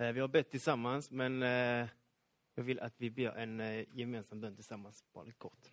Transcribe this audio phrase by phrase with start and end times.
[0.00, 1.88] Eh, vi har bett tillsammans, men eh,
[2.54, 5.72] jag vill att vi ber en eh, gemensam bön tillsammans, bara lite kort.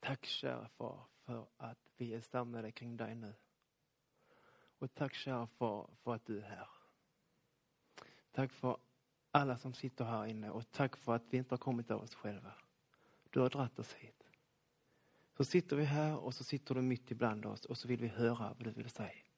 [0.00, 3.34] Tack kära far för att vi är samlade kring dig nu.
[4.78, 6.68] Och tack kära far för att du är här.
[8.32, 8.76] Tack för
[9.30, 12.14] alla som sitter här inne och tack för att vi inte har kommit av oss
[12.14, 12.52] själva.
[13.30, 14.28] Du har dratt oss hit.
[15.36, 18.08] Så sitter vi här och så sitter du mitt ibland oss och så vill vi
[18.08, 19.29] höra vad du vill säga.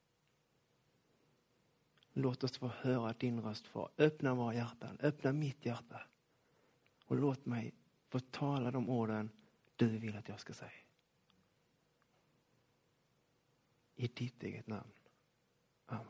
[2.13, 3.91] Låt oss få höra din röst far.
[3.99, 6.01] Öppna våra hjärtan, öppna mitt hjärta.
[7.05, 7.75] Och låt mig
[8.09, 9.31] få tala de orden
[9.77, 10.71] du vill att jag ska säga.
[13.95, 14.91] I ditt eget namn.
[15.87, 16.07] Amen.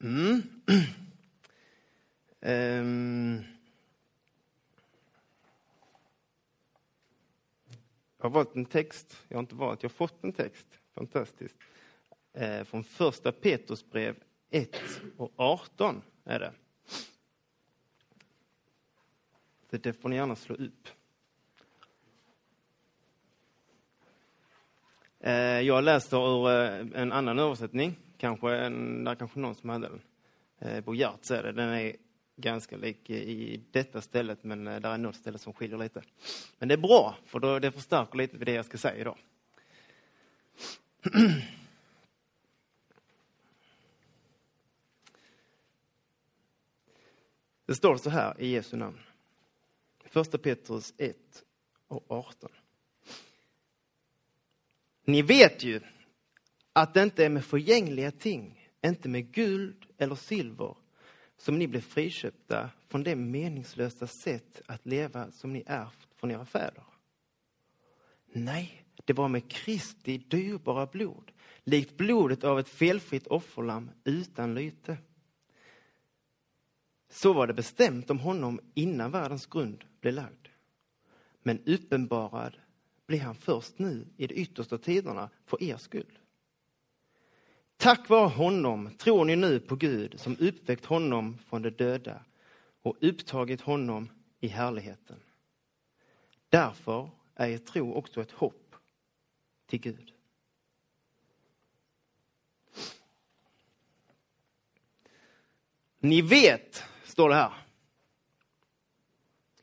[0.00, 0.42] Mm.
[2.40, 3.44] um.
[8.18, 11.56] Jag har valt en text, jag har inte valt, jag har fått en text, fantastiskt.
[12.32, 14.16] Eh, från första Petrusbrev
[14.50, 14.76] 1
[15.16, 16.52] och 18 är det.
[19.70, 20.88] Så det får ni gärna slå upp.
[25.20, 29.88] Eh, jag läser ur eh, en annan översättning, kanske en, där kanske någon som hade
[29.88, 30.00] den.
[30.58, 31.96] Eh, Bo Giertz är det, den är
[32.40, 36.02] ganska lik i detta stället, men eh, där är något ställe som skiljer lite.
[36.58, 39.18] Men det är bra, för då, det förstärker lite det jag ska säga idag.
[47.66, 48.98] Det står så här i Jesu namn.
[50.04, 51.16] Första Petrus 1
[51.88, 52.50] och 18.
[55.04, 55.80] Ni vet ju
[56.72, 60.74] att det inte är med förgängliga ting, inte med guld eller silver
[61.38, 66.44] som ni blev friköpta från det meningslösa sätt att leva som ni ärvt från era
[66.44, 66.84] fäder.
[68.32, 71.32] Nej, det var med Kristi dyrbara blod,
[71.64, 74.98] likt blodet av ett felfritt offerlamm utan lyte.
[77.10, 80.48] Så var det bestämt om honom innan världens grund blev lagd.
[81.42, 82.56] Men uppenbarad
[83.06, 86.17] blir han först nu i de yttersta tiderna för er skull.
[87.78, 92.24] Tack vare honom tror ni nu på Gud som uppväckt honom från de döda
[92.82, 95.20] och upptagit honom i härligheten.
[96.48, 98.74] Därför är er tro också ett hopp
[99.66, 100.12] till Gud.
[105.98, 107.52] Ni vet, står det här.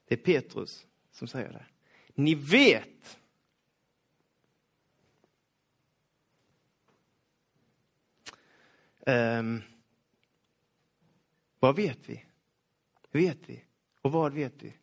[0.08, 1.66] Det är Petrus som säger det.
[2.14, 3.18] Ni vet
[9.06, 9.62] Um,
[11.60, 12.26] vad vet vi?
[13.12, 13.64] Hur vet vi?
[14.02, 14.74] Och vad vet vi?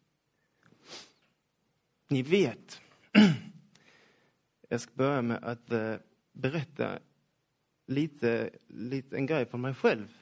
[2.09, 2.81] Ni vet.
[4.69, 5.97] Jag ska börja med att uh,
[6.33, 6.99] berätta
[7.87, 10.17] lite, lite en grej från mig själv.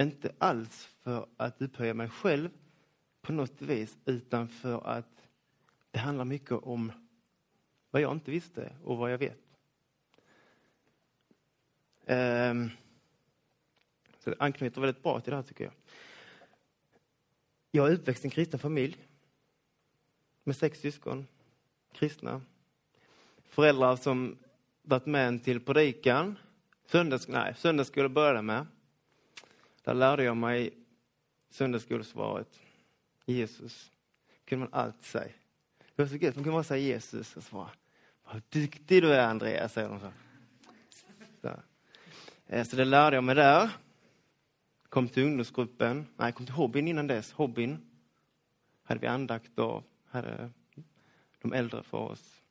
[0.00, 2.50] Inte alls för att upphöja mig själv
[3.22, 5.28] på något vis, utan för att
[5.90, 6.92] det handlar mycket om
[7.90, 9.40] vad jag inte visste och vad jag vet.
[12.06, 12.70] Um,
[14.26, 15.72] så det anknyter väldigt bra till det här tycker jag.
[17.70, 18.96] Jag är uppväxt i en kristen familj
[20.44, 21.26] med sex syskon,
[21.92, 22.42] kristna.
[23.48, 24.38] Föräldrar som
[24.82, 26.38] varit med en till predikan.
[26.86, 28.66] Söndags, nej, söndagsskola började med.
[29.82, 30.74] Där lärde jag mig
[31.50, 32.60] söndagsskolesvaret.
[33.24, 33.92] Jesus.
[34.44, 35.32] kunde man alltid säga.
[35.78, 37.70] Det var så gött, man kunde bara säga Jesus och svara.
[38.24, 40.12] Vad duktig du är Andreas, säger de så.
[41.40, 41.60] Så.
[42.46, 43.70] Eh, så det lärde jag mig där.
[44.88, 47.32] Kom till ungdomsgruppen, nej, kom till hobbyn innan dess.
[47.32, 47.78] Hobbyn
[48.82, 50.50] hade vi andakt av, hade
[51.42, 52.42] de äldre för oss.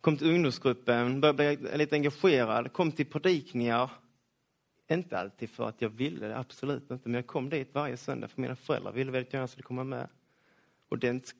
[0.00, 3.90] Kom till ungdomsgruppen, började bli lite engagerad, kom till predikningar.
[4.88, 8.28] Inte alltid för att jag ville det, absolut inte, men jag kom dit varje söndag
[8.28, 10.08] för mina föräldrar ville väldigt gärna att jag skulle komma med.
[10.88, 11.34] Och det,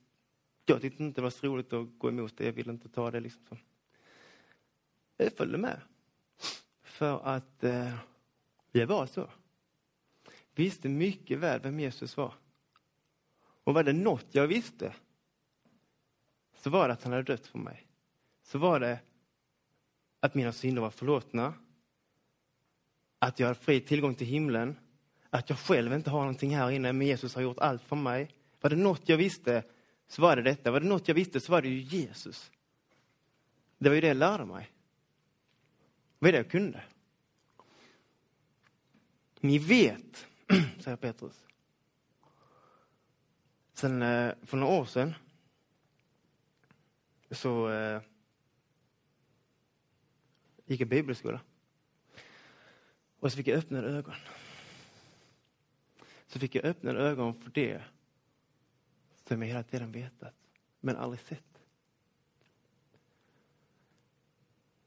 [0.67, 3.11] jag tyckte inte det var så roligt att gå emot det, jag ville inte ta
[3.11, 3.43] det liksom.
[3.49, 3.57] Så.
[5.17, 5.81] Jag följde med.
[6.83, 7.95] För att eh,
[8.73, 9.29] det var så
[10.55, 12.35] visste mycket väl vem Jesus var.
[13.65, 14.95] Och var det något jag visste
[16.57, 17.87] så var det att han hade dött för mig.
[18.43, 18.99] Så var det
[20.21, 21.55] att mina synder var förlåtna,
[23.19, 24.77] att jag har fri tillgång till himlen,
[25.31, 28.35] att jag själv inte har någonting här inne, men Jesus har gjort allt för mig.
[28.61, 29.63] Var det något jag visste
[30.09, 30.71] så var det detta.
[30.71, 32.51] Var det något jag visste så var det ju Jesus.
[33.79, 34.71] Det var ju det jag lärde mig.
[36.19, 36.83] Det var det jag kunde.
[39.41, 40.27] Ni vet
[40.81, 41.45] säger Petrus.
[43.73, 45.15] Sen eh, för några år sedan
[47.31, 48.03] så, eh,
[50.67, 51.41] gick jag bibelskola.
[53.19, 54.15] Och så fick jag öppnade ögon.
[56.27, 57.83] Så fick jag öppnade ögon för det
[59.25, 60.35] som jag hela tiden vetat,
[60.81, 61.61] men aldrig sett.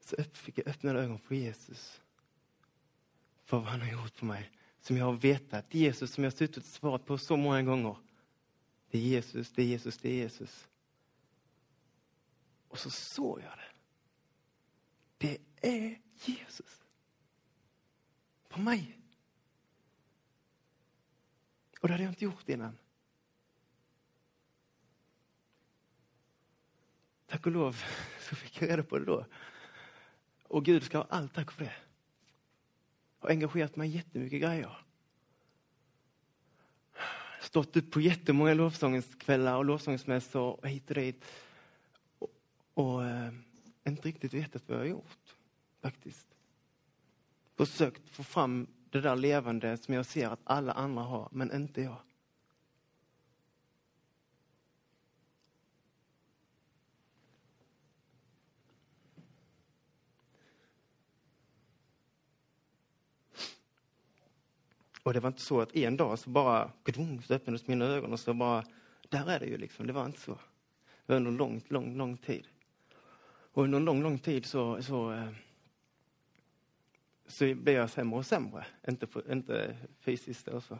[0.00, 2.00] Så fick jag öppnade ögon för Jesus.
[3.44, 4.50] För vad han har gjort för mig.
[4.80, 5.74] Som jag har vetat.
[5.74, 7.96] Jesus som jag har suttit och svarat på så många gånger.
[8.90, 10.68] Det är Jesus, det är Jesus, det är Jesus.
[12.68, 13.72] Och så såg jag det.
[15.18, 15.38] Det
[15.68, 16.82] är Jesus.
[18.48, 18.98] På mig.
[21.80, 22.78] Och det hade jag inte gjort innan.
[27.26, 27.82] Tack och lov
[28.20, 29.26] så fick jag reda på det då.
[30.42, 31.74] Och Gud ska ha allt tack för det.
[33.18, 34.78] Har engagerat mig jättemycket grejer.
[37.40, 41.24] Stått upp på jättemånga lovsångskvällar och lovsångsmässor och hit och dit.
[42.18, 42.30] Och,
[42.74, 43.32] och äh,
[43.86, 45.36] inte riktigt vetat vad jag har gjort,
[45.82, 46.26] faktiskt.
[47.56, 51.82] Försökt få fram det där levande som jag ser att alla andra har, men inte
[51.82, 51.96] jag.
[65.08, 66.72] Och det var inte så att en dag så bara
[67.26, 68.64] så öppnades mina ögon och så bara,
[69.08, 69.86] där är det ju liksom.
[69.86, 70.32] Det var inte så.
[71.06, 72.48] Det var under en lång, lång, lång tid.
[73.52, 75.28] Och under en lång, lång tid så, så, eh,
[77.26, 78.66] så blev jag sämre och sämre.
[78.88, 80.78] Inte, inte fysiskt och så.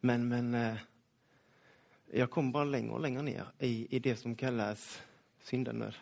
[0.00, 0.76] Men, men eh,
[2.10, 5.02] jag kom bara längre och längre ner i, i det som kallas
[5.42, 5.94] syndanöd.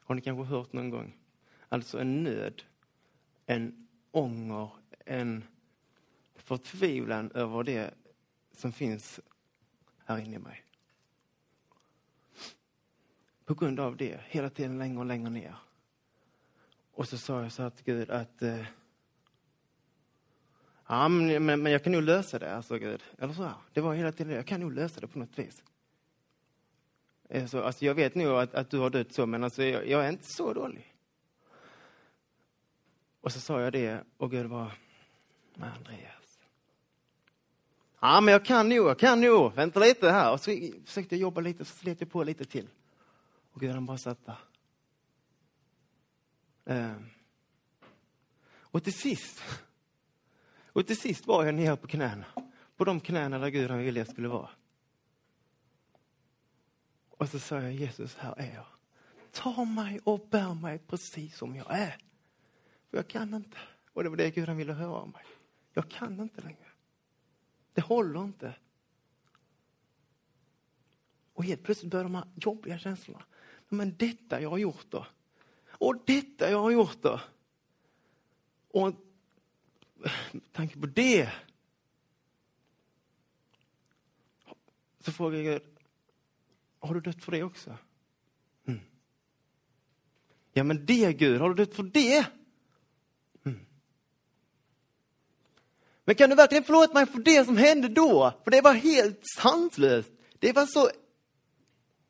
[0.00, 1.16] Har ni kanske hört någon gång?
[1.68, 2.62] Alltså en nöd,
[3.46, 4.70] en ånger,
[5.04, 5.44] en
[6.46, 7.94] förtvivlan över det
[8.52, 9.20] som finns
[10.04, 10.64] här inne i mig.
[13.44, 15.56] På grund av det, hela tiden längre och längre ner.
[16.92, 18.64] Och så sa jag så här till Gud att eh,
[20.88, 23.02] Ja, men, men, jag kan nog lösa det, alltså Gud.
[23.18, 23.54] Eller så här.
[23.72, 25.64] Det var hela tiden jag kan nog lösa det på något vis.
[27.34, 30.04] Alltså, alltså jag vet nog att, att du har dött så, men alltså, jag, jag
[30.04, 30.94] är inte så dålig.
[33.20, 34.72] Och så sa jag det och Gud var,
[35.58, 36.15] Andreas.
[38.00, 39.52] Ja, men jag kan nog, jag kan nog.
[39.54, 40.32] Vänta lite här.
[40.32, 42.68] Och så försökte jag jobba lite, så slet jag på lite till.
[43.52, 44.38] Och Gud, han bara satt där.
[46.64, 47.06] Ehm.
[48.58, 49.42] Och till sist,
[50.72, 52.24] och till sist var jag nere på knäna.
[52.76, 54.48] På de knäna där Gud han ville jag skulle vara.
[57.10, 58.66] Och så sa jag, Jesus, här är jag.
[59.32, 61.96] Ta mig och bär mig precis som jag är.
[62.90, 63.58] För jag kan inte.
[63.92, 65.24] Och det var det Gud han ville höra av mig.
[65.72, 66.65] Jag kan inte längre.
[67.76, 68.54] Det håller inte.
[71.32, 73.24] Och helt plötsligt börjar de här jobbiga känslorna.
[73.68, 75.06] Men detta jag har gjort då.
[75.68, 77.20] Och detta jag har gjort då.
[78.68, 78.94] Och
[80.32, 81.32] med tanke på det.
[85.00, 85.62] Så frågar jag Gud,
[86.78, 87.76] har du dött för det också?
[88.64, 88.80] Mm.
[90.52, 92.26] Ja men det Gud, har du dött för det?
[96.06, 98.32] Men kan du verkligen förlåta mig för det som hände då?
[98.44, 100.12] För det var helt sanslöst.
[100.38, 100.90] Det var så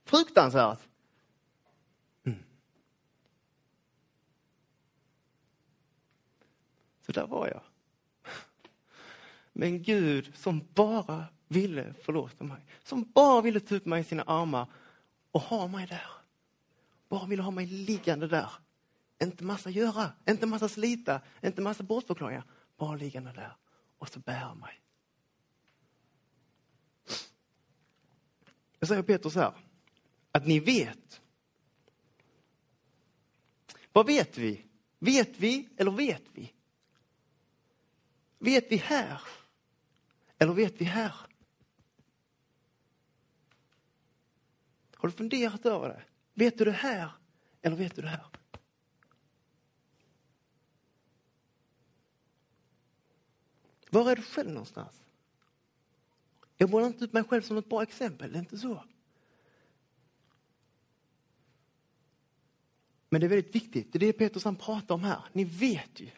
[0.05, 0.79] fruktansvärt.
[2.25, 2.39] Mm.
[7.07, 7.61] Så där var jag.
[9.53, 12.61] Men Gud som bara ville förlåta mig.
[12.85, 14.67] Som bara ville ta upp mig i sina armar
[15.31, 16.11] och ha mig där.
[17.09, 18.50] Bara ville ha mig liggande där.
[19.23, 22.45] Inte massa göra, inte massa slita, inte massa bortförklaringar.
[22.76, 23.57] Bara liggande där
[23.99, 24.81] och så bär mig.
[28.79, 29.55] Jag säger Petrus här,
[30.33, 31.23] att ni vet.
[33.93, 34.65] Vad vet vi?
[34.99, 36.53] Vet vi eller vet vi?
[38.38, 39.21] Vet vi här?
[40.38, 41.15] Eller vet vi här?
[44.97, 46.03] Har du funderat över det?
[46.35, 47.11] Vet du det här
[47.62, 48.26] eller vet du det här?
[53.97, 55.03] Var är du själv någonstans?
[56.57, 58.85] Jag målar inte ut mig själv som ett bra exempel, det är inte så.
[63.09, 65.21] Men det är väldigt viktigt, det är det Petrus han pratar om här.
[65.33, 66.11] Ni vet ju.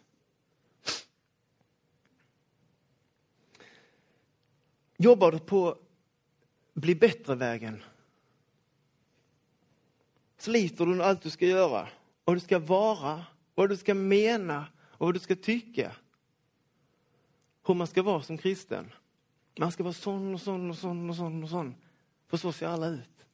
[4.96, 5.78] Jobbar du på
[6.72, 7.82] bli bättre-vägen?
[10.38, 11.88] Sliter du med allt du ska göra?
[12.24, 15.92] Vad du ska vara, vad du ska mena och vad du ska tycka?
[17.68, 18.92] Hur man ska vara som kristen.
[19.58, 21.74] Man ska vara sån och sån och sån och sån och sån.
[22.26, 23.26] För så ser alla ut.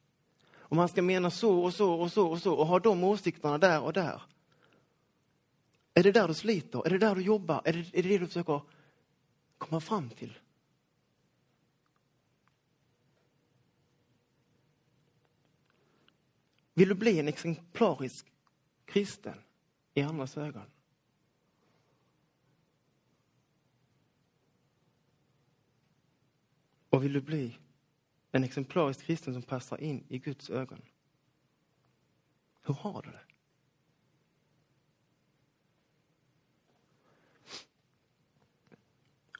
[0.56, 3.58] Och man ska mena så och så och så och så och ha de åsikterna
[3.58, 4.22] där och där.
[5.94, 6.86] Är det där du sliter?
[6.86, 7.62] Är det där du jobbar?
[7.64, 8.60] Är det är det, det du försöker
[9.58, 10.38] komma fram till?
[16.74, 18.26] Vill du bli en exemplarisk
[18.84, 19.38] kristen
[19.94, 20.73] i andras ögon?
[26.94, 27.58] Och vill du bli
[28.32, 30.82] en exemplarisk kristen som passar in i Guds ögon?
[32.62, 33.20] Hur har du det?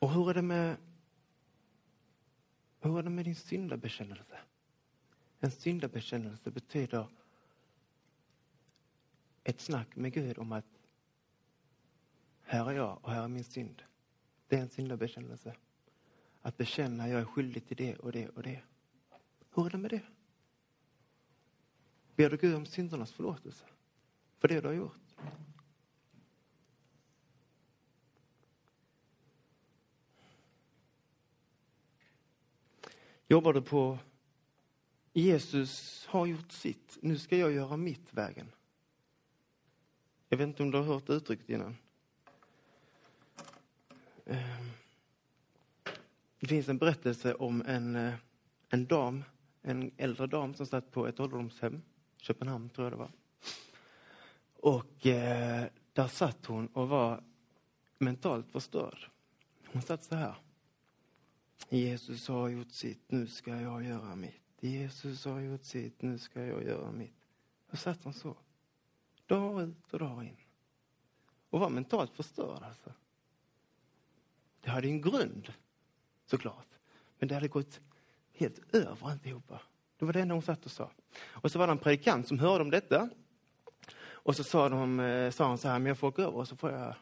[0.01, 0.77] Och hur är det med,
[2.81, 4.39] hur är det med din syndabekännelse?
[5.41, 7.09] En syndabekännelse betyder
[9.45, 10.81] ett snack med Gud om att
[12.43, 13.83] här är jag och här är min synd.
[14.49, 15.57] Det är en syndabekännelse.
[16.45, 18.61] Att bekänna jag är skyldig till det och det och det.
[19.55, 20.03] Hur är det med det?
[22.17, 23.65] Ber du Gud om syndernas förlåtelse
[24.39, 25.01] för det du har gjort?
[33.29, 33.99] Jobbar du på
[35.13, 38.53] Jesus har gjort sitt, nu ska jag göra mitt vägen.
[40.29, 41.77] Jag vet inte om du har hört uttrycket innan.
[44.25, 44.84] Um
[46.45, 48.15] det finns en berättelse om en, eh,
[48.69, 49.25] en dam,
[49.63, 51.83] en äldre dam som satt på ett ålderdomshem,
[52.17, 53.11] Köpenhamn tror jag det var.
[54.57, 57.23] Och eh, där satt hon och var
[57.99, 59.11] mentalt förstörd.
[59.67, 60.35] Hon satt så här.
[61.69, 64.43] Jesus har gjort sitt, nu ska jag göra mitt.
[64.61, 67.17] Jesus har gjort sitt, nu ska jag göra mitt.
[67.71, 68.37] Då satt hon så.
[69.27, 70.37] Dag ut och dag in.
[71.51, 72.93] Och var mentalt förstörd alltså.
[74.61, 75.53] Det hade en grund,
[76.27, 76.69] såklart.
[77.19, 77.81] Men det hade gått
[78.33, 79.61] helt över alltihopa.
[79.99, 80.91] Det var det enda hon satt och sa.
[81.29, 83.09] Och så var det en predikant som hörde om detta.
[84.25, 86.49] Och så sa, de, eh, sa han så här, men jag får åka över och
[86.49, 86.95] så får jag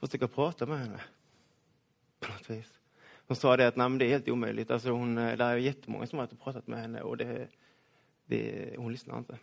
[0.00, 1.00] försöka prata med henne.
[2.20, 2.80] På något vis.
[3.26, 4.70] Hon sa det att nej, det är helt omöjligt.
[4.70, 7.48] Alltså hon, eh, det är jättemånga som har pratat med henne och det,
[8.26, 9.38] det, hon lyssnar inte.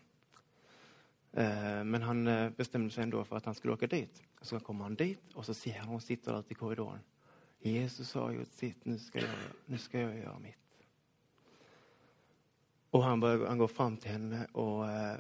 [1.34, 4.24] Eh, men han bestämde sig ändå för att han skulle åka dit.
[4.42, 7.00] Så kommer han dit och så ser han hon sitter där i korridoren.
[7.62, 9.30] Jesus har gjort sitt, nu ska jag,
[9.66, 10.56] nu ska jag göra mitt.
[12.90, 15.18] Och han, börjar, han går fram till henne och eh,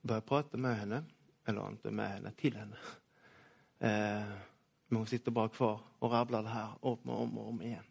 [0.00, 1.04] börjar prata med henne.
[1.44, 2.76] Eller inte med henne, till henne.
[3.78, 4.22] Eh,
[4.88, 7.84] men hon sitter bara kvar och rabblar det här om och om och om igen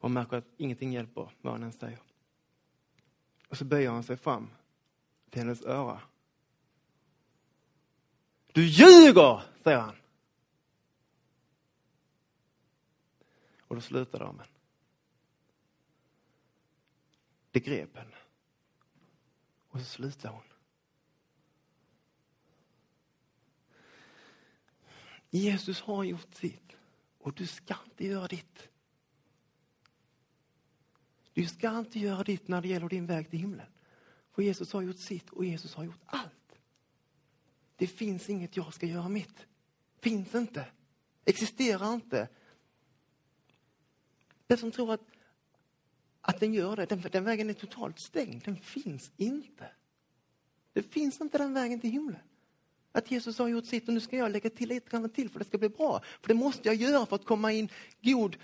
[0.00, 1.98] och märker att ingenting hjälper vad han än säger.
[3.48, 4.50] Och så böjer han sig fram
[5.30, 6.00] till hennes öra.
[8.52, 9.94] Du ljuger, säger han.
[13.68, 14.46] Och då slutade amen.
[17.50, 18.16] Det grep henne.
[19.68, 20.42] Och så slutade hon.
[25.30, 26.76] Jesus har gjort sitt
[27.18, 28.68] och du ska inte göra ditt.
[31.32, 33.66] Du ska inte göra ditt när det gäller din väg till himlen.
[34.32, 36.58] För Jesus har gjort sitt och Jesus har gjort allt.
[37.76, 39.46] Det finns inget jag ska göra mitt.
[40.00, 40.66] Finns inte.
[41.24, 42.28] Existerar inte.
[44.48, 45.00] Den som tror att,
[46.20, 48.42] att den gör det, den, den vägen är totalt stängd.
[48.44, 49.70] Den finns inte.
[50.72, 52.20] Det finns inte den vägen till himlen.
[52.92, 55.38] Att Jesus har gjort sitt och nu ska jag lägga till lite grann till för
[55.38, 56.02] det ska bli bra.
[56.20, 57.68] För det måste jag göra för att komma in
[58.00, 58.36] god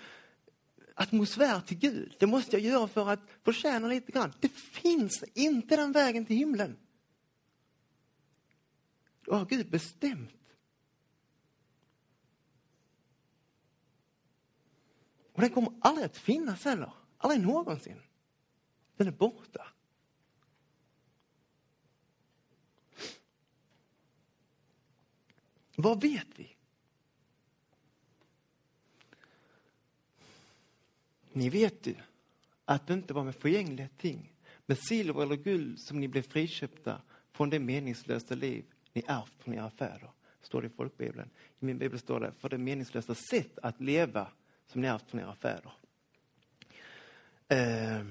[0.94, 2.16] atmosfär till Gud.
[2.18, 4.32] Det måste jag göra för att förtjäna lite grann.
[4.40, 6.76] Det finns inte den vägen till himlen.
[9.24, 10.30] Då har Gud bestämt.
[15.34, 16.92] Och den kommer aldrig att finnas heller.
[17.18, 18.00] Aldrig någonsin.
[18.96, 19.66] Den är borta.
[25.76, 26.56] Vad vet vi?
[31.32, 31.94] Ni vet ju
[32.64, 34.32] att det inte var med förgängliga ting,
[34.66, 39.54] med silver eller guld som ni blev friköpta från det meningslösa liv ni ärvt från
[39.54, 40.10] era fäder.
[40.42, 41.30] Står det i folkbibeln.
[41.60, 44.30] I min bibel står det, för det meningslösa sätt att leva
[44.66, 45.72] som ni ärvt från era fäder.
[47.48, 48.04] Eh.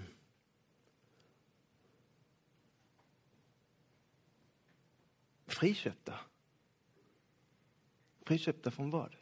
[5.45, 6.19] Friköpta.
[8.21, 9.15] Friköpta från vad?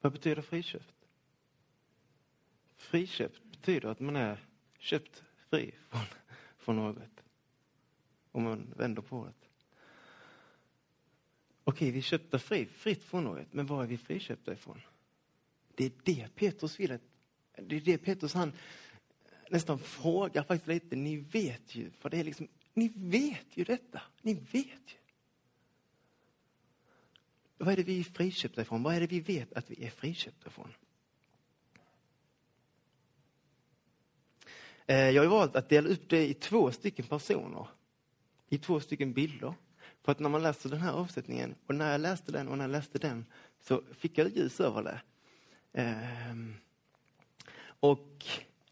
[0.00, 0.96] Vad betyder friköpt?
[2.86, 4.38] friköpt betyder att man är
[4.78, 6.04] köpt fri från,
[6.58, 7.22] från något.
[8.32, 9.32] Om man vänder på det.
[11.64, 14.80] Okej, vi är köpta fri, fritt från något, men var är vi friköpta ifrån?
[15.76, 16.98] Det är det Petrus vill
[17.58, 18.52] det är det Petrus han
[19.50, 24.02] nästan frågar faktiskt lite, ni vet ju, för det är liksom, ni vet ju detta,
[24.22, 24.98] ni vet ju.
[27.58, 28.82] vad är det vi är friköpta ifrån?
[28.82, 30.74] Vad är det vi vet att vi är friköpta ifrån?
[34.86, 37.68] Eh, jag har valt att dela upp det i två stycken personer,
[38.48, 39.54] i två stycken bilder.
[40.02, 42.64] För att när man läser den här avsättningen, och när jag läste den och när
[42.64, 43.26] jag läste den,
[43.60, 45.00] så fick jag ljus över det.
[45.78, 46.56] Ehm,
[47.80, 48.26] och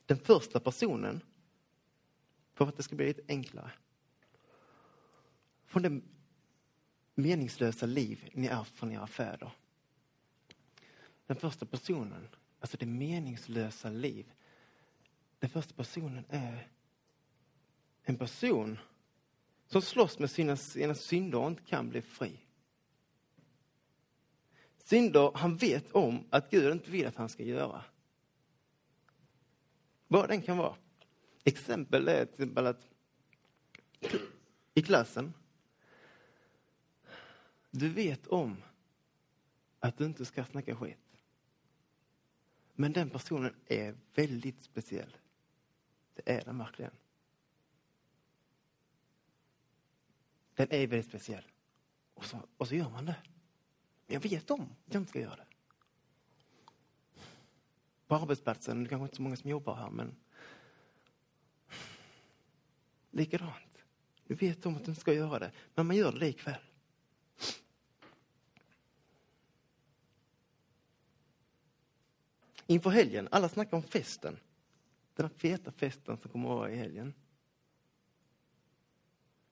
[0.07, 1.21] den första personen,
[2.55, 3.71] för att det ska bli lite enklare,
[5.67, 6.01] från det
[7.15, 9.51] meningslösa liv ni ärvt från era fäder.
[11.27, 12.29] Den första personen,
[12.61, 14.33] alltså det meningslösa liv,
[15.39, 16.69] den första personen är
[18.03, 18.79] en person
[19.67, 22.44] som slåss med sina, sina synder och inte kan bli fri.
[24.85, 27.85] Synder han vet om att Gud inte vill att han ska göra.
[30.09, 30.77] Vad den kan vara.
[31.45, 32.89] Exempel är till exempel att
[34.75, 35.35] i klassen,
[37.71, 38.57] du vet om
[39.81, 40.99] att du inte ska snacka skit.
[42.75, 45.17] Men den personen är väldigt speciell.
[46.15, 46.95] Det är den verkligen.
[50.55, 51.45] Den är väldigt speciell.
[52.15, 53.17] Och så, och så gör man det.
[54.15, 55.47] Jag vet om att jag inte ska göra det.
[58.07, 60.17] På arbetsplatsen, det är kanske inte så många som jobbar här, men
[63.11, 63.85] likadant.
[64.27, 66.61] Du vet om att du inte ska göra det, men man gör det likväl.
[72.67, 74.39] Inför helgen, alla snackar om festen.
[75.15, 77.15] Den här feta festen som kommer att vara i helgen.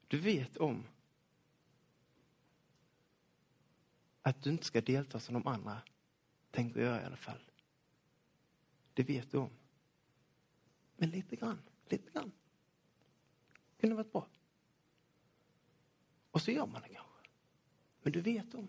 [0.08, 0.84] Du vet om
[4.22, 5.82] att du inte ska delta som de andra
[6.50, 7.40] tänker göra i alla fall.
[8.94, 9.50] Det vet du om.
[10.96, 12.32] Men lite grann, lite grann.
[13.80, 14.26] Kunde varit bra.
[16.30, 17.28] Och så gör man det kanske.
[18.02, 18.68] Men du vet om.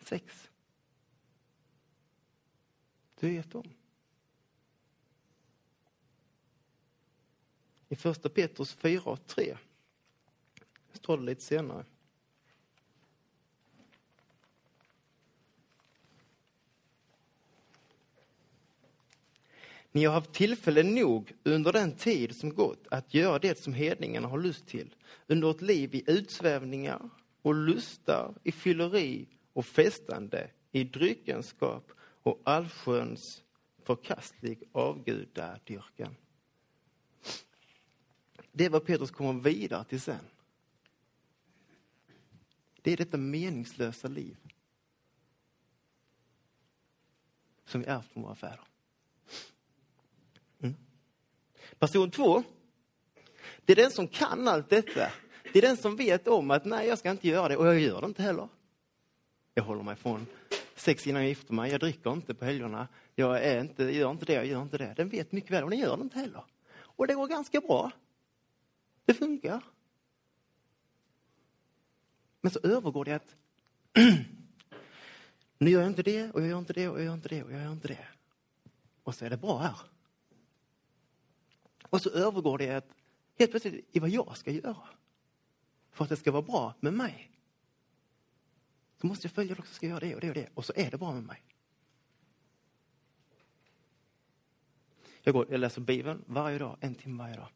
[0.00, 0.50] Sex.
[3.20, 3.74] Du vet om.
[7.88, 9.56] I första Petrus 4 och 3
[10.92, 11.84] står det lite senare.
[19.92, 24.28] Ni har haft tillfälle nog under den tid som gått att göra det som hedningarna
[24.28, 24.94] har lust till.
[25.26, 27.10] Under ett liv i utsvävningar
[27.42, 33.42] och lustar, i fylleri och festande, i dryckenskap och allsköns
[33.82, 36.16] förkastlig avgudadyrkan.
[38.52, 40.24] Det är vad Petrus kommer vidare till sen.
[42.82, 44.36] Det är detta meningslösa liv
[47.64, 48.60] som vi ärvt från våra fäder.
[50.60, 50.74] Mm.
[51.78, 52.42] Person två,
[53.64, 55.12] det är den som kan allt detta.
[55.52, 57.80] Det är den som vet om att nej, jag ska inte göra det och jag
[57.80, 58.48] gör det inte heller.
[59.54, 60.26] Jag håller mig från
[60.74, 64.24] sex innan jag gifter mig, jag dricker inte på helgerna, jag är inte, gör inte
[64.24, 64.94] det, jag gör inte det.
[64.96, 66.44] Den vet mycket väl och den gör det inte heller.
[66.76, 67.90] Och det går ganska bra.
[69.04, 69.62] Det funkar.
[72.40, 73.36] Men så övergår det att
[75.58, 77.42] nu gör jag inte det och jag gör inte det och jag gör inte det
[77.42, 78.06] och jag gör inte det.
[79.02, 79.76] Och så är det bra här.
[81.82, 82.88] Och så övergår det att
[83.38, 84.88] helt plötsligt i vad jag ska göra.
[85.90, 87.30] För att det ska vara bra med mig.
[89.00, 90.48] Så måste jag följa det också, ska göra det och det och det.
[90.54, 91.42] Och så är det bra med mig.
[95.22, 97.48] Jag, går, jag läser Bibeln varje dag, en timme varje dag.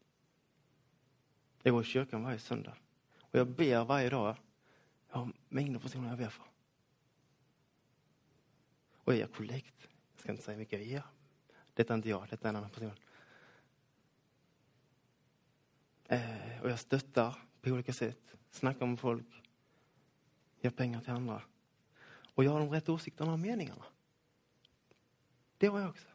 [1.61, 2.73] Jag går i kyrkan varje söndag.
[3.19, 4.37] Och jag ber varje dag.
[5.13, 6.45] Jag har mängder av personer jag ber för.
[8.97, 9.87] Och jag ger kollekt.
[10.13, 11.03] Jag ska inte säga hur mycket jag ger.
[11.73, 12.91] Detta är inte jag, detta är en annan person.
[16.05, 18.35] Eh, och jag stöttar på olika sätt.
[18.49, 19.43] Snackar med folk.
[20.61, 21.41] Ger pengar till andra.
[22.33, 23.85] Och jag har de rätta åsikterna och meningarna.
[25.57, 26.07] Det har jag också.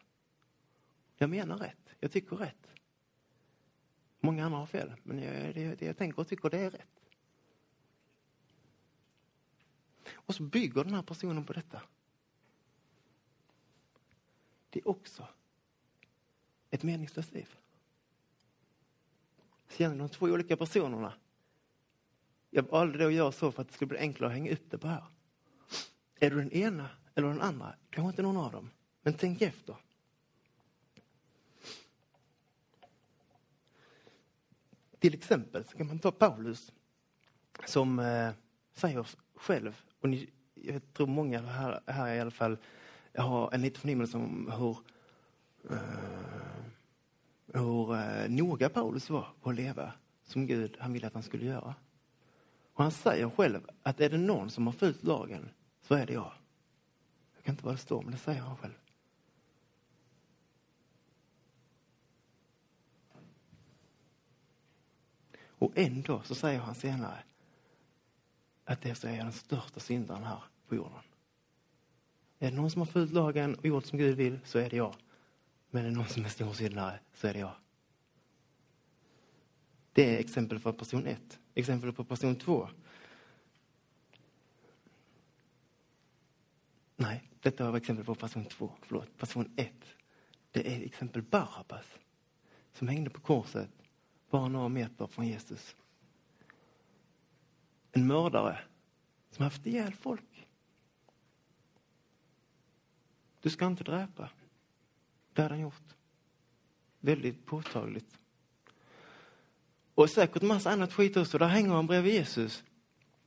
[1.17, 1.95] Jag menar rätt.
[2.01, 2.67] Jag tycker rätt.
[4.21, 6.98] Många andra har fel, men jag, det, det jag tänker och tycker det är rätt.
[10.29, 11.83] Och så bygger den här personen på detta.
[14.71, 15.29] Det är också
[16.71, 17.55] ett meningslöst liv.
[19.69, 21.13] Så gärna de två olika personerna.
[22.51, 24.79] Jag valde att göra så för att det skulle bli enklare att hänga upp det
[24.79, 25.05] på här.
[26.15, 27.75] Är du den ena eller den andra?
[27.91, 28.71] Kanske inte någon av dem.
[29.03, 29.77] Men tänk efter.
[34.99, 36.73] Till exempel så kan man ta Paulus
[37.65, 38.33] som eh,
[38.73, 42.57] säger själv, och ni, jag tror många här, här i alla fall
[43.17, 44.79] har en liten förnimmelse om hur,
[45.71, 45.79] uh,
[47.53, 49.93] hur uh, noga Paulus var på att leva
[50.25, 51.75] som Gud han ville att han skulle göra.
[52.73, 56.13] Och han säger själv att är det någon som har följt lagen så är det
[56.13, 56.33] jag.
[57.35, 58.75] Jag kan inte vad det står, men det säger han själv.
[65.61, 67.23] Och ändå så säger han senare
[68.69, 71.03] att det är den största syndaren här på jorden.
[72.39, 74.77] Är det någon som har följt lagen och gjort som Gud vill så är det
[74.77, 74.95] jag.
[75.71, 77.55] Men är det någon som är stor syndare så är det jag.
[79.93, 81.39] Det är exempel för person ett.
[81.55, 82.69] Exempel på person två.
[86.97, 88.73] Nej, detta var exempel på person två.
[88.83, 89.85] Förlåt, person ett.
[90.51, 91.87] Det är exempel Barabbas
[92.73, 93.71] som hängde på korset
[94.31, 95.77] bara några meter från Jesus.
[97.99, 98.59] En mördare
[99.31, 100.49] som haft ihjäl folk.
[103.41, 104.31] Du ska inte dräpa.
[105.33, 105.95] Det hade han gjort.
[107.01, 108.19] Väldigt påtagligt.
[109.95, 111.39] Och säkert massa annat skit också.
[111.39, 112.65] Där hänger han bredvid Jesus.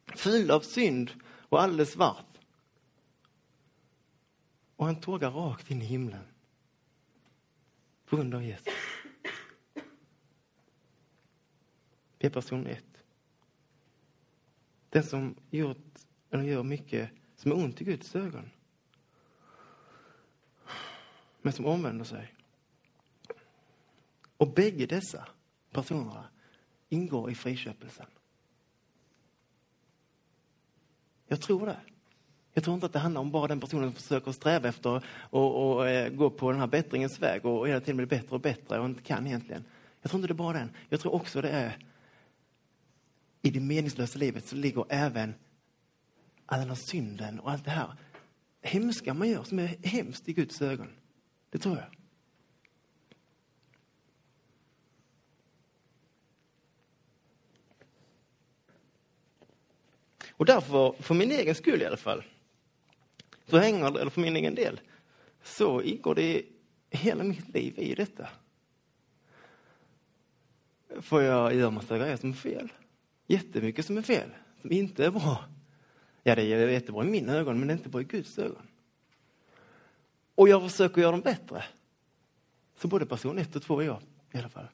[0.06, 2.38] Full av synd och alldeles svart.
[4.76, 6.24] Och han tågar rakt in i himlen.
[8.06, 8.74] På grund av Jesus.
[12.18, 12.91] Det är person ett.
[14.92, 16.00] Den som gjort,
[16.32, 18.50] eller gör mycket som är ont i Guds ögon.
[21.42, 22.36] Men som omvänder sig.
[24.38, 25.28] Och bägge dessa
[25.72, 26.26] personerna
[26.90, 28.06] ingår i friköpelsen.
[31.28, 31.80] Jag tror det.
[32.54, 35.04] Jag tror inte att det handlar om bara den personen som försöker sträva efter och,
[35.30, 38.42] och, och eh, gå på den här bättringens väg och hela tiden bli bättre och
[38.42, 39.64] bättre och inte kan egentligen.
[40.02, 40.72] Jag tror inte det är bara den.
[40.90, 41.78] Jag tror också det är
[43.42, 45.34] i det meningslösa livet så ligger även
[46.46, 47.96] all den här synden och allt det här
[48.62, 50.90] hemska man gör som är hemskt i Guds ögon.
[51.50, 51.98] Det tror jag.
[60.32, 62.24] Och därför, för min egen skull i alla fall,
[63.46, 64.82] så hänger eller för min egen del,
[65.44, 66.46] så ingår det
[66.90, 68.30] hela mitt liv i detta.
[71.02, 72.70] För jag gör massa grejer som är fel?
[73.32, 74.30] Jättemycket som är fel,
[74.62, 75.46] som inte är bra.
[76.24, 78.68] Ja, det är jättebra i mina ögon, men det är inte bra i Guds ögon.
[80.36, 81.64] Och jag försöker göra dem bättre.
[82.76, 84.68] Så både person ett och två är jag, i alla fall.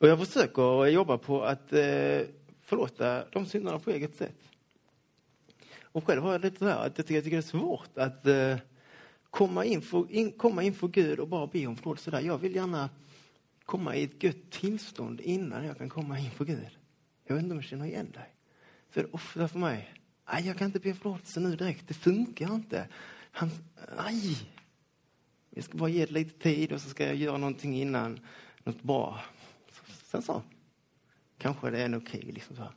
[0.00, 2.20] Och jag försöker jobba på att eh,
[2.62, 4.38] förlåta de synderna på eget sätt.
[5.82, 7.98] Och själv har jag lite så här att jag tycker, jag tycker det är svårt
[7.98, 8.56] att eh,
[9.30, 12.10] komma, inför, in, komma inför Gud och bara be om förlåtelse.
[12.10, 12.20] Där.
[12.20, 12.90] Jag vill gärna
[13.64, 16.78] komma i ett gött tillstånd innan jag kan komma in på Gud.
[17.24, 18.34] Jag vet inte om jag känner igen dig.
[18.94, 19.94] Så är det ofta för mig,
[20.32, 22.88] nej jag kan inte be förlåtelse nu direkt, det funkar inte.
[23.30, 23.50] Han,
[23.96, 24.50] aj!
[25.50, 28.20] Jag ska bara ge det lite tid och så ska jag göra någonting innan,
[28.64, 29.20] något bra.
[30.04, 30.42] Sen så,
[31.38, 32.62] kanske det är en okej, okay, liksom så.
[32.62, 32.72] Här.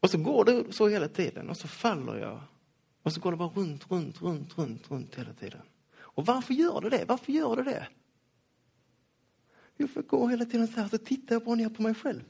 [0.00, 2.40] Och så går det så hela tiden och så faller jag.
[3.02, 5.60] Och så går det bara runt, runt, runt, runt, runt hela tiden.
[5.98, 7.04] Och varför gör det det?
[7.04, 7.88] Varför gör det det?
[9.76, 11.94] Jo, för jag går hela tiden så här, så tittar jag bara ner på mig
[11.94, 12.22] själv.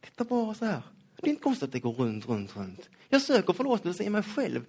[0.00, 0.82] Tittar bara så här.
[1.16, 2.88] Det är inte konstigt att det går runt, runt, runt.
[3.08, 4.64] Jag söker förlåtelse i mig själv.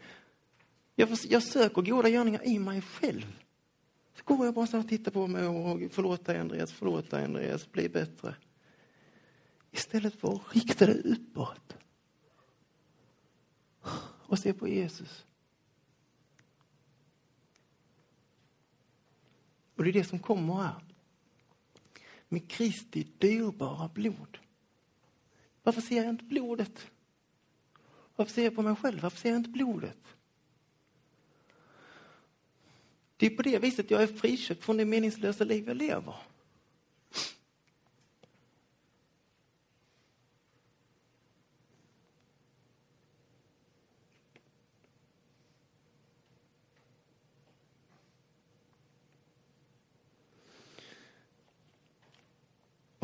[0.96, 3.40] Jag, jag söker goda gärningar i mig själv.
[4.18, 7.24] Så går jag bara så och tittar på mig och förlåt dig Andreas, förlåt dig
[7.24, 8.36] Andreas, bli bättre.
[9.74, 11.78] Istället för att rikta det uppåt.
[14.28, 15.26] Och se på Jesus.
[19.76, 20.84] Och det är det som kommer här.
[22.30, 24.38] Med Kristi dyrbara blod.
[25.64, 26.92] Varför ser jag inte blodet?
[28.16, 29.02] Varför ser jag på mig själv?
[29.02, 30.16] Varför ser jag inte blodet?
[33.18, 36.16] Det är på det viset jag är friköpt från det meningslösa liv jag lever.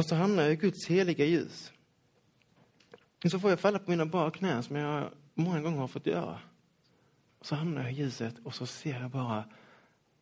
[0.09, 1.71] Så hamnar jag i Guds heliga ljus.
[3.23, 6.05] Och så får jag falla på mina bara knän som jag många gånger har fått
[6.05, 6.39] göra.
[7.39, 9.43] Och så hamnar jag i ljuset och så ser jag bara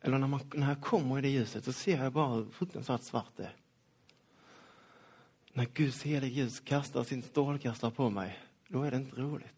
[0.00, 3.02] eller när, man, när jag kommer i det ljuset så ser jag bara hur fruktansvärt
[3.02, 3.56] svart det är.
[5.52, 9.48] När Guds heliga ljus kastar sin strålkastare på mig, då är det inte roligt.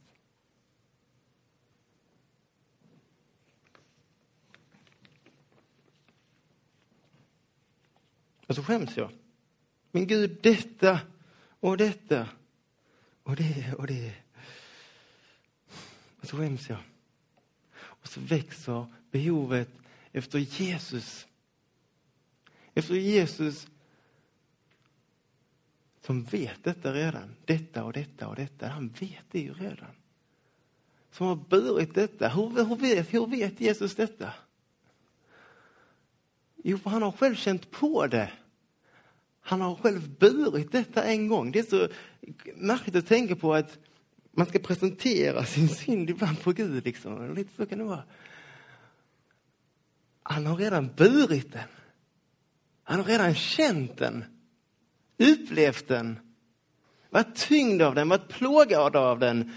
[8.46, 9.10] Och så skäms jag.
[9.90, 11.00] Men Gud, detta
[11.60, 12.28] och detta
[13.22, 14.14] och det och det.
[16.20, 16.78] Och så skäms jag.
[17.74, 19.70] Och så växer behovet
[20.12, 21.26] efter Jesus.
[22.74, 23.66] Efter Jesus
[26.00, 27.36] som vet detta redan.
[27.44, 28.68] Detta och detta och detta.
[28.68, 29.90] Han vet det ju redan.
[31.10, 32.28] Som har burit detta.
[32.28, 34.32] Hur, hur, vet, hur vet Jesus detta?
[36.56, 38.32] Jo, för han har själv känt på det.
[39.40, 41.52] Han har själv burit detta en gång.
[41.52, 41.88] Det är så
[42.54, 43.78] märkligt att tänka på att
[44.32, 46.84] man ska presentera sin synd ibland på Gud.
[46.84, 47.34] Liksom.
[47.34, 48.04] Lite så kan det vara.
[50.22, 51.68] Han har redan burit den.
[52.82, 54.24] Han har redan känt den,
[55.18, 56.18] upplevt den,
[57.10, 59.52] varit tyngd av den, varit plågad av den.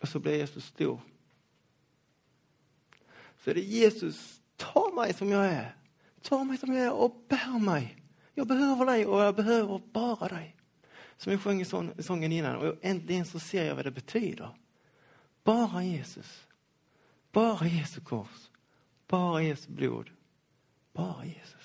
[0.00, 1.00] Och så blir Jesus stor.
[3.44, 5.76] Så är det Jesus, ta mig som jag är.
[6.22, 7.96] Ta mig som jag är och bär mig.
[8.34, 10.56] Jag behöver dig och jag behöver bara dig.
[11.16, 11.64] Som jag sjöng i
[12.02, 14.48] sången innan och äntligen så ser jag vad det betyder.
[15.44, 16.46] Bara Jesus.
[17.32, 18.50] Bara Jesu kors.
[19.06, 20.10] Bara Jesu blod.
[20.92, 21.61] Bara Jesus.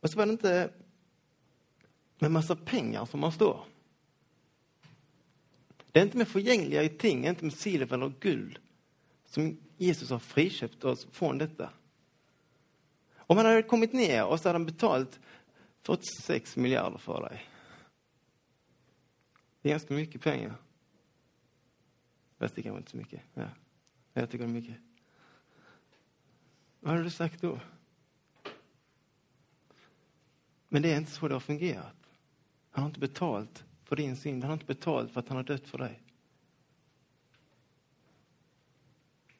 [0.00, 0.70] Och så var det inte
[2.18, 3.64] med massa pengar som man står.
[5.92, 8.58] Det är inte med förgängliga ting, inte med silver eller guld
[9.26, 11.70] som Jesus har friköpt oss från detta.
[13.16, 15.20] Om han hade kommit ner och så hade han betalt
[15.82, 17.46] 46 miljarder för dig.
[19.62, 20.54] Det är ganska mycket pengar.
[22.38, 23.20] Fast det kanske inte så mycket.
[23.34, 23.48] Ja.
[24.12, 24.76] Jag tycker det är mycket.
[26.80, 27.60] Vad hade du sagt då?
[30.72, 31.96] Men det är inte så det har fungerat.
[32.70, 34.42] Han har inte betalt för din synd.
[34.42, 36.02] Han har inte betalt för att han har dött för dig.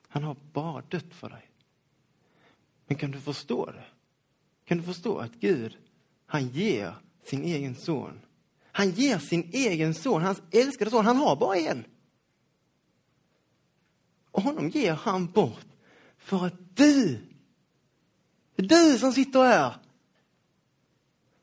[0.08, 1.50] Han har bara dött för dig.
[2.86, 3.84] Men kan du förstå det?
[4.64, 5.76] Kan du förstå att Gud,
[6.26, 8.20] han ger sin egen son.
[8.72, 11.06] Han ger sin egen son, hans älskade son.
[11.06, 11.84] Han har bara en.
[14.30, 15.66] Och honom ger han bort
[16.18, 17.20] för att du,
[18.56, 19.74] du som sitter här,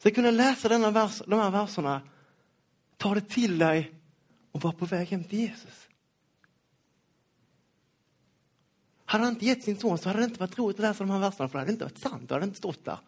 [0.07, 2.01] du kunna läsa denna vers, de här verserna
[2.97, 3.93] ta det till dig
[4.51, 5.87] och vara på väg hem till Jesus.
[9.05, 11.09] Hade han inte gett sin son så hade det inte varit roligt att läsa de
[11.09, 12.99] här verserna för det hade inte varit sant, det hade inte stått där.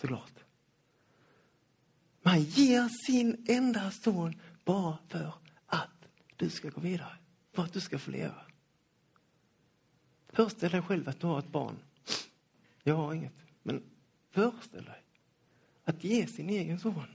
[0.00, 0.44] Såklart.
[2.22, 5.32] Men han ger sin enda son bara för
[5.66, 7.16] att du ska gå vidare,
[7.52, 8.40] för att du ska få leva.
[10.28, 11.76] Föreställ dig själv att du har ett barn.
[12.82, 13.82] Jag har inget, men
[14.36, 15.02] föreställ dig
[15.84, 17.06] att ge sin egen son.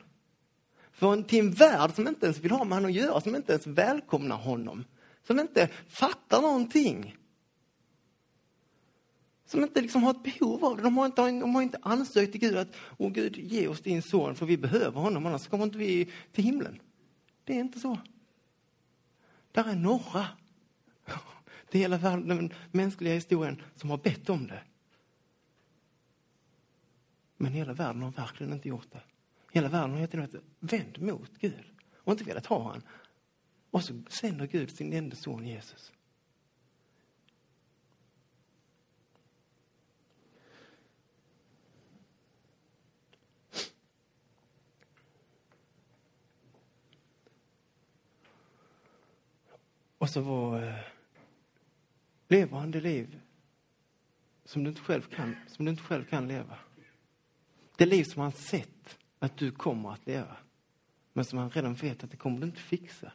[0.91, 3.35] För en, till en värld som inte ens vill ha med honom att göra, som
[3.35, 4.83] inte ens välkomnar honom.
[5.23, 7.17] Som inte fattar någonting.
[9.45, 10.83] Som inte liksom har ett behov av det.
[10.83, 14.01] De har inte, de har inte ansökt till Gud att, åh Gud, ge oss din
[14.01, 16.79] son för vi behöver honom, annars kommer inte vi till himlen.
[17.43, 17.97] Det är inte så.
[19.51, 20.27] Där är några,
[21.71, 24.61] det är hela världen, den mänskliga historien, som har bett om det.
[27.41, 29.01] Men hela världen har verkligen inte gjort det.
[29.51, 31.63] Hela världen har helt tiden vänt mot Gud
[31.95, 32.81] och inte velat ha honom.
[33.71, 35.91] Och så sänder Gud sin enda son Jesus.
[49.97, 50.75] Och så var, eh,
[52.27, 53.21] lever han det liv
[54.45, 56.57] som du inte själv kan, som du inte själv kan leva.
[57.81, 60.37] Det liv som han sett att du kommer att leva.
[61.13, 63.11] Men som han redan vet att det kommer du inte fixa.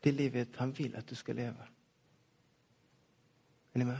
[0.00, 1.68] Det livet han vill att du ska leva.
[3.72, 3.98] Är ni med?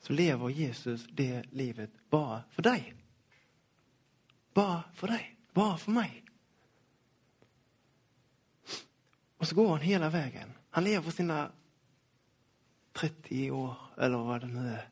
[0.00, 2.94] Så lever Jesus det livet bara för dig.
[4.52, 5.36] Bara för dig.
[5.52, 6.24] Bara för mig.
[9.36, 10.52] Och så går han hela vägen.
[10.70, 11.52] Han lever sina
[12.92, 14.88] 30 år, eller vad det nu är.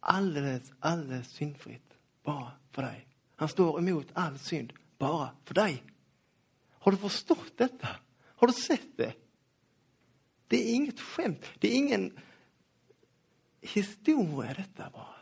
[0.00, 1.94] Alldeles, alldeles syndfritt.
[2.22, 3.06] Bara för dig.
[3.36, 5.82] Han står emot all synd bara för dig.
[6.70, 7.88] Har du förstått detta?
[8.24, 9.14] Har du sett det?
[10.48, 11.46] Det är inget skämt.
[11.58, 12.18] Det är ingen
[13.60, 15.16] historia detta bara.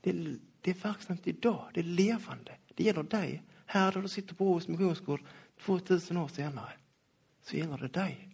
[0.00, 1.70] Det är, det är verksamt idag.
[1.74, 2.56] Det är levande.
[2.74, 3.42] Det gäller dig.
[3.66, 5.24] Här där du sitter på Åhus missionsgård
[5.64, 6.72] 2000 år senare
[7.42, 8.29] så gäller det dig.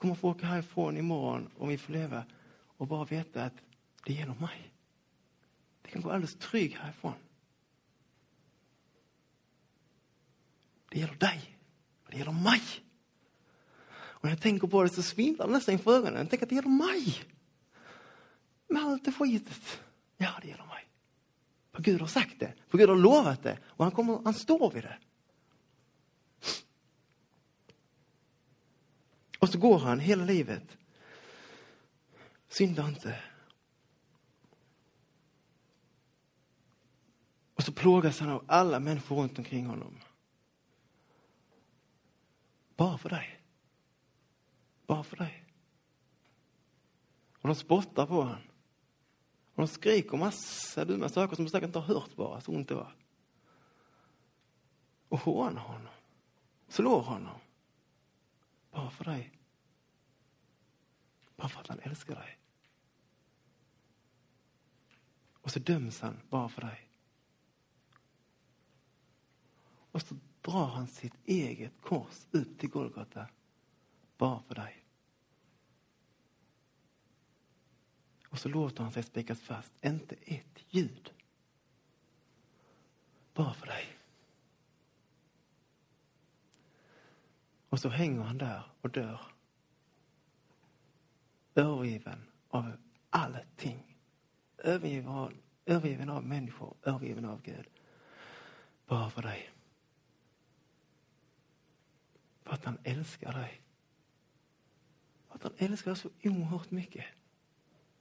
[0.00, 2.24] Kommer få åka härifrån imorgon om vi får leva
[2.76, 3.54] och bara veta att
[4.04, 4.72] det gäller mig.
[5.82, 7.12] Det kan gå alldeles trygg härifrån.
[10.90, 11.58] Det gäller dig.
[12.10, 12.60] Det gäller mig.
[13.92, 16.18] Och när jag tänker på det så svindlar det nästan inför ögonen.
[16.18, 17.14] Jag tänker att det gäller mig.
[18.68, 19.80] Med allt det skitet.
[20.16, 20.88] Ja, det gäller mig.
[21.72, 22.54] För Gud har sagt det.
[22.68, 23.58] För Gud har lovat det.
[23.64, 24.98] Och han, kommer, han står vid det.
[29.50, 30.78] Så går han hela livet.
[32.48, 33.22] Synda inte.
[37.54, 40.00] Och så plågas han av alla människor runt omkring honom.
[42.76, 43.40] Bara för dig.
[44.86, 45.44] Bara för dig.
[47.40, 48.42] Och de spottar på honom.
[49.54, 52.68] Och de skriker massa dumma saker som du säkert inte har hört bara, så ont
[52.68, 52.94] det var.
[55.08, 55.92] Och hånar honom.
[56.68, 57.38] Slår honom.
[58.70, 59.39] Bara för dig.
[61.40, 62.38] Bara för att han älskar dig.
[65.32, 66.88] Och så döms han bara för dig.
[69.90, 73.26] Och så drar han sitt eget kors ut till Golgata
[74.16, 74.84] bara för dig.
[78.28, 81.12] Och så låter han sig spikas fast, inte ett ljud.
[83.34, 83.96] Bara för dig.
[87.68, 89.20] Och så hänger han där och dör.
[91.54, 92.72] Övergiven av
[93.10, 93.96] allting.
[94.58, 95.32] Övergiven av,
[95.66, 97.66] övergiven av människor, övergiven av Gud.
[98.86, 99.50] Bara för dig.
[102.42, 103.62] För att han älskar dig.
[105.28, 107.04] För att han älskar dig så oerhört mycket.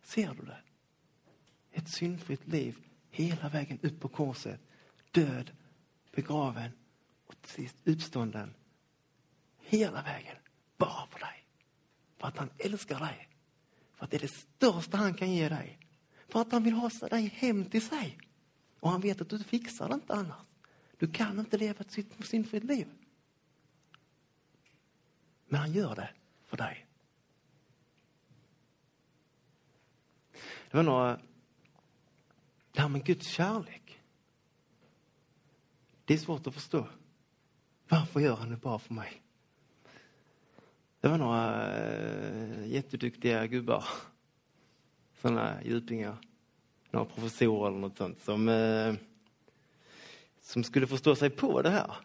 [0.01, 0.61] Ser du det?
[1.71, 2.77] Ett syndfritt liv
[3.09, 4.61] hela vägen upp på korset.
[5.11, 5.51] Död,
[6.11, 6.71] begraven
[7.25, 8.55] och till sist uppstånden.
[9.59, 10.35] Hela vägen.
[10.77, 11.45] Bara för dig.
[12.17, 13.28] För att han älskar dig.
[13.99, 15.79] För att det är det största han kan ge dig.
[16.27, 18.17] För att han vill ha dig hem till sig.
[18.79, 20.45] Och han vet att du fixar det inte annars.
[20.97, 22.87] Du kan inte leva ett syndfritt liv.
[25.47, 26.09] Men han gör det
[26.45, 26.85] för dig.
[30.71, 31.19] Det var några...
[32.71, 34.01] Det här med Guds kärlek.
[36.05, 36.87] Det är svårt att förstå.
[37.87, 39.21] Varför gör han det bara för mig?
[41.01, 43.83] Det var några eh, jätteduktiga gubbar.
[45.21, 46.17] Sådana djupingar.
[46.91, 48.93] Några professorer eller något sånt som, eh,
[50.41, 51.95] som skulle förstå sig på det här.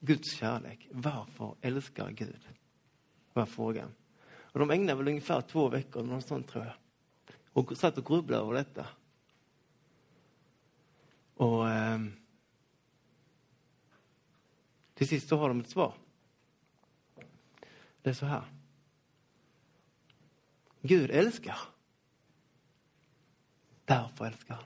[0.00, 0.88] Guds kärlek.
[0.90, 2.48] Varför älskar Gud?
[3.36, 3.94] var frågan.
[4.38, 6.74] Och de ägnade väl ungefär två veckor, något sånt tror jag.
[7.52, 8.86] Och satt och grubblade över detta.
[11.34, 11.98] Och eh,
[14.94, 15.94] till sist så har de ett svar.
[18.06, 18.44] Det är så här.
[20.82, 21.58] Gud älskar.
[23.84, 24.64] Därför älskar han.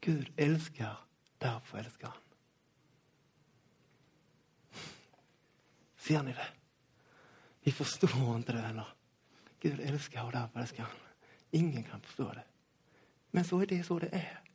[0.00, 0.96] Gud älskar,
[1.38, 2.18] därför älskar han.
[5.96, 6.48] Ser ni det?
[7.60, 8.88] Vi förstår inte det heller.
[9.60, 10.96] Gud älskar och därför älskar han.
[11.50, 12.44] Ingen kan förstå det.
[13.30, 14.45] Men så är det så det är.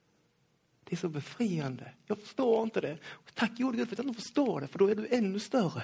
[0.91, 1.93] Det är så befriande.
[2.05, 2.97] Jag förstår inte det.
[3.33, 5.83] Tack gode Gud för att jag inte förstår det, för då är du ännu större.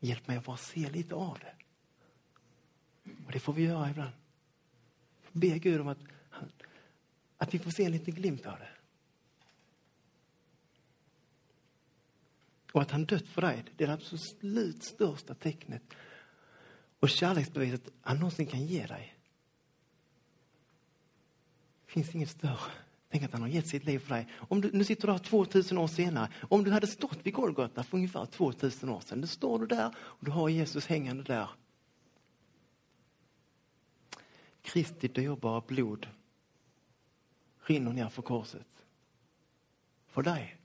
[0.00, 1.54] Hjälp mig att bara se lite av det.
[3.26, 4.10] Och det får vi göra ibland.
[5.32, 5.98] Be Gud om att,
[7.36, 8.70] att vi får se en liten glimt av det.
[12.72, 15.82] Och att han dött för dig, det är det absolut största tecknet
[16.98, 19.17] och kärleksbeviset han någonsin kan ge dig.
[21.88, 22.72] Finns inget större.
[23.10, 24.28] Tänk att han har gett sitt liv för dig.
[24.34, 26.28] Om du, nu sitter du här 2000 år senare.
[26.42, 29.20] Om du hade stått vid Golgata för ungefär 2000 år sedan.
[29.20, 31.50] Då står du där och du har Jesus hängande där.
[34.62, 36.08] Kristi dyrbara blod
[37.58, 38.84] rinner ner för korset.
[40.06, 40.56] För dig.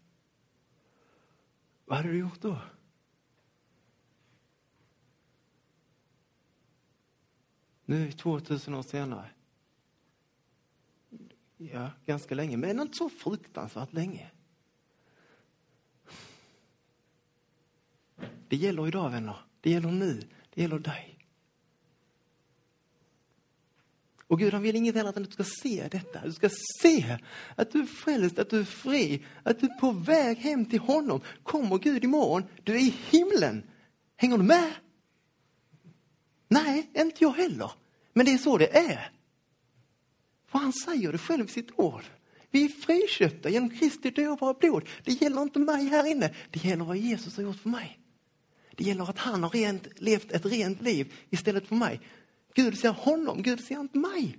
[1.86, 2.58] Vad hade du gjort då?
[7.86, 9.30] Nu är vi 2000 år senare.
[11.72, 14.32] Ja, ganska länge, men inte så fruktansvärt länge.
[18.48, 19.38] Det gäller idag, vänner.
[19.62, 20.22] Det gäller nu.
[20.54, 21.14] Det gäller dig.
[24.28, 26.26] Och Gud han vill inget hellre än att du ska se detta.
[26.26, 26.50] Du ska
[26.82, 27.18] se
[27.56, 30.80] att du är frälst, att du är fri, att du är på väg hem till
[30.80, 31.22] honom.
[31.44, 33.64] Kommer Gud imorgon, du är i himlen.
[34.16, 34.74] Hänger du med?
[36.48, 37.72] Nej, inte jag heller.
[38.14, 39.12] Men det är så det är.
[40.54, 42.04] För han säger det själv i sitt ord.
[42.52, 44.90] Vi är friköpta genom Kristi dyrbara blod.
[45.04, 46.36] Det gäller inte mig här inne.
[46.50, 48.00] Det gäller vad Jesus har gjort för mig.
[48.76, 52.02] Det gäller att han har rent, levt ett rent liv istället för mig.
[52.54, 54.38] Gud ser honom, Gud ser inte mig.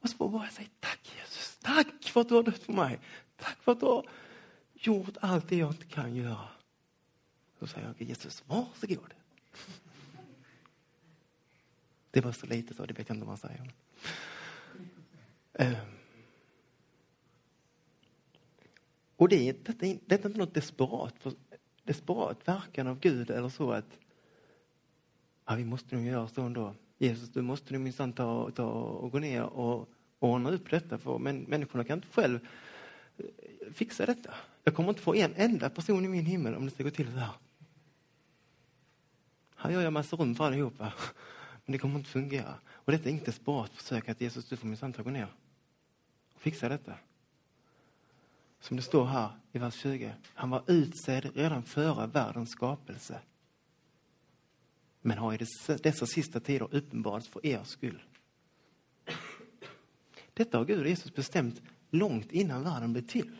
[0.00, 2.72] Och så får jag bara säga tack Jesus, tack för att du har dött för
[2.72, 3.00] mig.
[3.36, 4.08] Tack för att du har
[4.74, 6.48] gjort allt det jag inte kan göra.
[7.58, 9.14] Så säger jag Jesus, varsågod.
[12.16, 13.72] Det var så lite så, det vet jag inte vad man säger.
[15.52, 15.74] Um.
[19.16, 21.32] Och det, detta, är, detta är inte något desperat, för,
[21.84, 23.98] desperat verkan av Gud eller så att
[25.46, 26.74] ja, vi måste nog göra så ändå.
[26.98, 29.88] Jesus, du måste nog minsann ta, ta och gå ner och
[30.18, 32.48] ordna upp detta för men, människorna kan inte själv
[33.16, 34.34] eh, fixa detta.
[34.64, 37.12] Jag kommer inte få en enda person i min himmel om det ska gå till
[37.12, 37.34] så här.
[39.56, 40.92] Här gör jag massa rum för allihopa.
[41.66, 42.54] Men det kommer inte fungera.
[42.68, 45.28] Och detta är inget desperat försök att Jesus, du får minsann ta gå ner
[46.34, 46.94] och fixa detta.
[48.60, 50.14] Som det står här i vers 20.
[50.24, 53.20] Han var utsedd redan före världens skapelse.
[55.00, 55.46] Men har i
[55.82, 58.02] dessa sista tider uppenbarats för er skull.
[60.34, 63.36] Detta har Gud och Jesus bestämt långt innan världen blev till.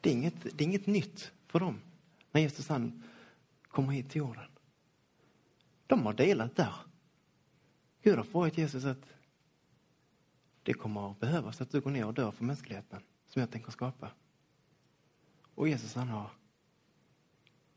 [0.00, 1.80] Det är inget, det är inget nytt för dem
[2.32, 3.02] när Jesus han
[3.68, 4.51] kommer hit till jorden.
[5.86, 6.74] De har delat där.
[8.02, 9.14] Gud har frågat Jesus att
[10.62, 13.72] det kommer att behövas att du går ner och dör för mänskligheten som jag tänker
[13.72, 14.10] skapa.
[15.54, 16.30] Och Jesus han har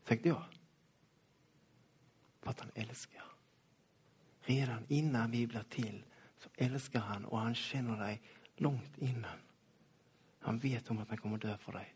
[0.04, 0.44] sagt ja.
[2.40, 3.24] För att han älskar.
[4.40, 6.04] Redan innan vi blir till
[6.38, 8.22] så älskar han och han känner dig
[8.56, 9.38] långt innan.
[10.38, 11.95] Han vet om att han kommer dö för dig.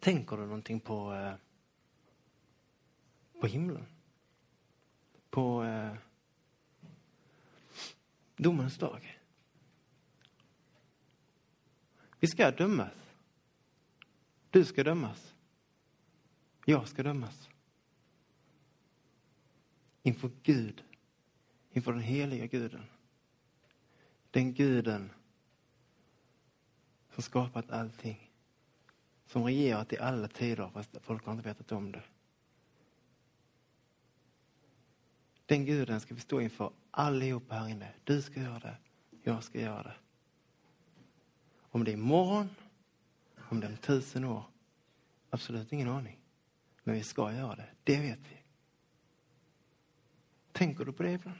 [0.00, 1.34] Tänker du någonting på, eh,
[3.40, 3.86] på himlen?
[5.30, 5.94] På eh,
[8.36, 9.18] domens dag?
[12.20, 12.94] Vi ska dömas.
[14.50, 15.34] Du ska dömas.
[16.64, 17.48] Jag ska dömas.
[20.02, 20.84] Inför Gud.
[21.72, 22.84] Inför den heliga guden.
[24.30, 25.10] Den guden
[27.10, 28.27] som skapat allting
[29.28, 32.02] som regerat i alla tider fast folk har inte vetat om det.
[35.46, 37.92] Den guden ska vi stå inför allihopa här inne.
[38.04, 38.76] Du ska göra det,
[39.22, 39.94] jag ska göra det.
[41.70, 42.48] Om det är imorgon,
[43.38, 44.42] om det är om tusen år,
[45.30, 46.18] absolut ingen aning.
[46.84, 48.42] Men vi ska göra det, det vet vi.
[50.52, 51.38] Tänker du på det ibland?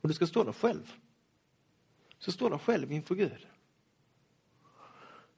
[0.00, 0.94] Och du ska stå där själv
[2.26, 3.46] så står du själv inför Gud.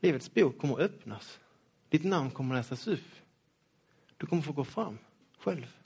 [0.01, 1.41] Livets bok kommer att öppnas.
[1.89, 3.15] Ditt namn kommer att läsas upp.
[4.17, 4.99] Du kommer få gå fram
[5.39, 5.77] själv.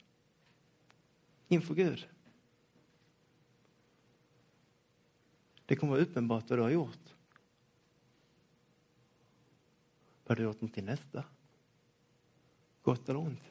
[1.47, 2.07] Inför Gud.
[5.65, 7.15] Det kommer att vara uppenbart vad du har gjort.
[10.25, 11.23] Vad du har gjort mot din nästa.
[12.81, 13.43] Gott eller ont.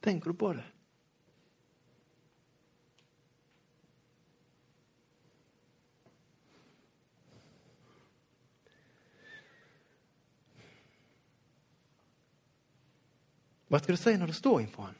[0.00, 0.64] Tänker du på det?
[13.72, 14.94] Vad ska du säga när du står inför honom?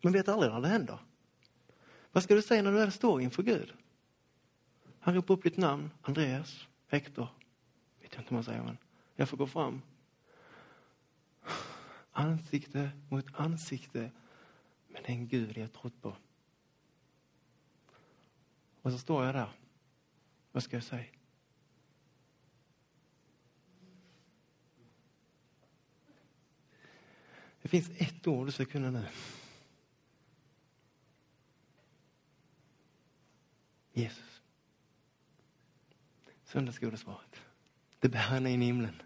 [0.00, 0.98] Man vet aldrig när det händer.
[2.12, 3.72] Vad ska du säga när du väl står inför Gud?
[5.00, 7.28] Han ropar upp ditt namn, Andreas, Hector,
[8.00, 8.78] vet jag inte vad man säger, men
[9.14, 9.82] jag får gå fram.
[12.12, 14.10] Ansikte mot ansikte
[14.88, 16.16] med den Gud jag trott på.
[18.82, 19.52] Och så står jag där.
[20.52, 21.19] Vad ska jag säga?
[27.62, 29.06] Det finns ett ord du ska kunna nu.
[33.92, 34.42] Jesus.
[36.44, 37.36] Söndagsskolesvaret.
[37.98, 39.02] Det bär han in i himlen.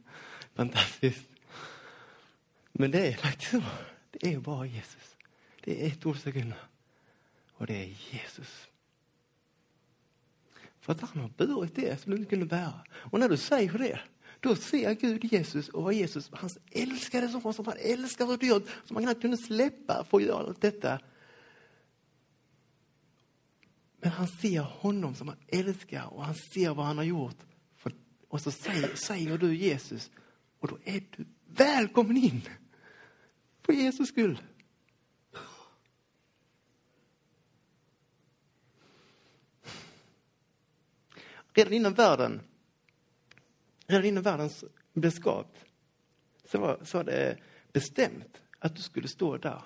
[0.55, 1.28] Fantastiskt.
[2.72, 3.62] Men det är faktiskt så.
[4.11, 5.16] Det är bara Jesus.
[5.61, 6.57] Det är ett ord du ska kunna.
[7.52, 8.68] Och det är Jesus.
[10.80, 12.80] För att han har burit det som du inte kunde bära.
[12.92, 14.00] Och när du säger det
[14.45, 18.62] då ser Gud Jesus och vad Jesus, hans älskade son som han älskar så dyrt,
[18.84, 21.01] som han knappt kunde släppa, för att göra allt detta.
[24.01, 27.36] Men han ser honom som han älskar och han ser vad han har gjort.
[28.28, 30.11] Och så säger, säger du Jesus
[30.59, 32.49] och då är du välkommen in.
[33.62, 34.42] För Jesus skull.
[41.53, 42.40] Redan innan världen
[43.87, 44.51] redan innan världen
[44.93, 45.64] blev skapt
[46.45, 47.39] så var, så var det
[47.72, 49.62] bestämt att du skulle stå där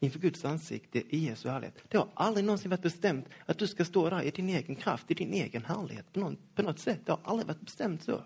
[0.00, 1.74] inför Guds ansikte i Jesu härlighet.
[1.88, 5.10] Det har aldrig någonsin varit bestämt att du ska stå där i din egen kraft,
[5.10, 7.00] i din egen härlighet på någon, på något sätt.
[7.04, 8.24] Det har aldrig varit bestämt så.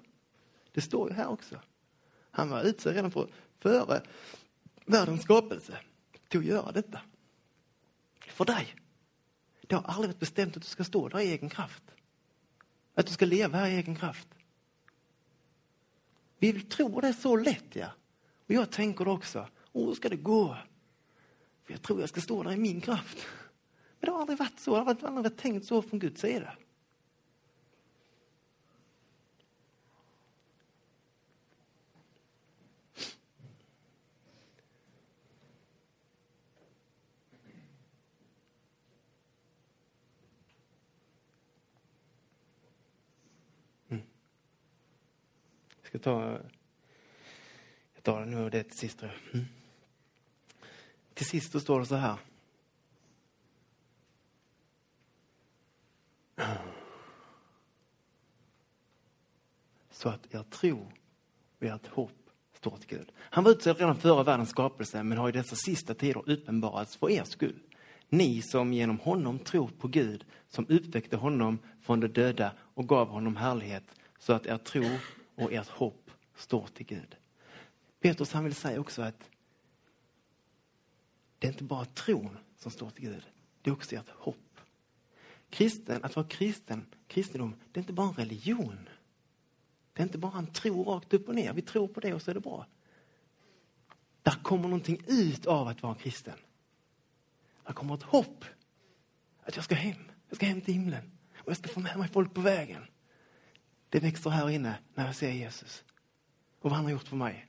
[0.72, 1.60] Det står ju här också.
[2.30, 4.02] Han var utsedd redan för, före
[4.86, 5.78] världens skapelse
[6.28, 7.00] till att göra detta.
[8.26, 8.74] För dig.
[9.60, 11.82] Det har aldrig varit bestämt att du ska stå där i egen kraft.
[12.94, 14.28] Att du ska leva här i egen kraft.
[16.38, 17.86] Vi vill tro det så lätt, ja.
[18.46, 20.56] Och jag tänker också, åh, hur ska det gå?
[21.64, 23.26] För jag tror jag ska stå där i min kraft.
[24.00, 26.52] Men det har aldrig varit så, det har aldrig varit tänkt så från Guds sida.
[45.88, 46.38] Ska ta,
[47.94, 49.02] jag tar nu det till sist.
[49.02, 49.46] Mm.
[51.14, 52.16] Till sist så står det så här.
[59.90, 60.92] Så att er tro
[61.58, 63.12] och ert hopp står till Gud.
[63.18, 67.10] Han var utsedd redan före världens skapelse men har i dessa sista tider uppenbarats för
[67.10, 67.60] er skull.
[68.08, 73.08] Ni som genom honom tror på Gud som uppväckte honom från de döda och gav
[73.08, 74.84] honom härlighet så att er tro
[75.38, 77.16] och ert hopp står till Gud.
[78.00, 79.30] Petrus han vill säga också att
[81.38, 83.22] det är inte bara tron som står till Gud,
[83.62, 84.60] det är också ert hopp.
[85.50, 88.88] Kristen, att vara kristen, kristendom, det är inte bara en religion.
[89.92, 91.52] Det är inte bara en tro rakt upp och ner.
[91.52, 92.66] Vi tror på det och så är det bra.
[94.22, 96.38] Där kommer någonting ut av att vara kristen.
[97.66, 98.44] Där kommer ett hopp.
[99.42, 100.10] Att jag ska hem.
[100.28, 101.10] Jag ska hem till himlen.
[101.36, 102.82] Och jag ska få med mig folk på vägen.
[103.90, 105.84] Det växer här inne när jag ser Jesus
[106.60, 107.48] och vad han har gjort för mig.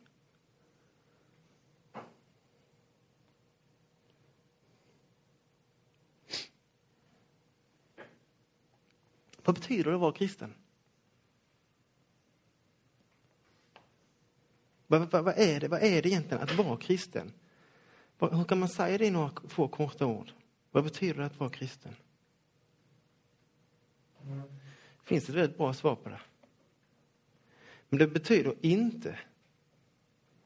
[9.44, 10.54] Vad betyder det att vara kristen?
[14.88, 17.34] Vad, vad, vad, är det, vad är det egentligen att vara kristen?
[18.20, 20.32] Hur kan man säga det i några få korta ord?
[20.72, 21.96] Vad betyder det att vara kristen?
[25.04, 26.20] Finns det ett väldigt bra svar på det?
[27.90, 29.20] Men det betyder inte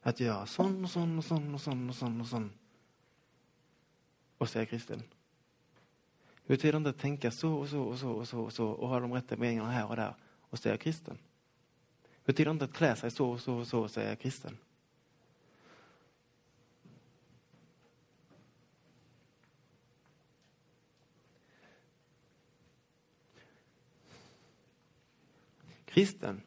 [0.02, 2.52] att göra sån och sån och sån och sån och sån och sån
[4.38, 5.02] och säga kristen.
[6.46, 8.88] Det betyder inte att tänka så och så och så och så och så och
[8.88, 11.18] ha de rätta meningarna här och där och säga kristen.
[12.02, 14.56] Det betyder inte att klä sig så och så och så och säga kristen.
[25.84, 26.40] Kristen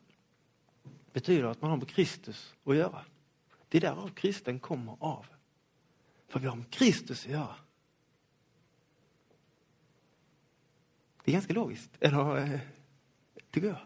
[1.17, 3.05] betyder att man har med Kristus att göra.
[3.69, 5.25] Det är därav kristen kommer av.
[6.27, 7.55] För vi har med Kristus att göra.
[11.23, 12.59] Det är ganska logiskt, eller eh,
[13.51, 13.79] tycker jag.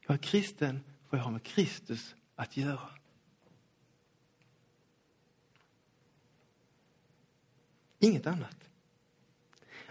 [0.00, 2.90] Jag är kristen för jag har med Kristus att göra.
[7.98, 8.56] Inget annat.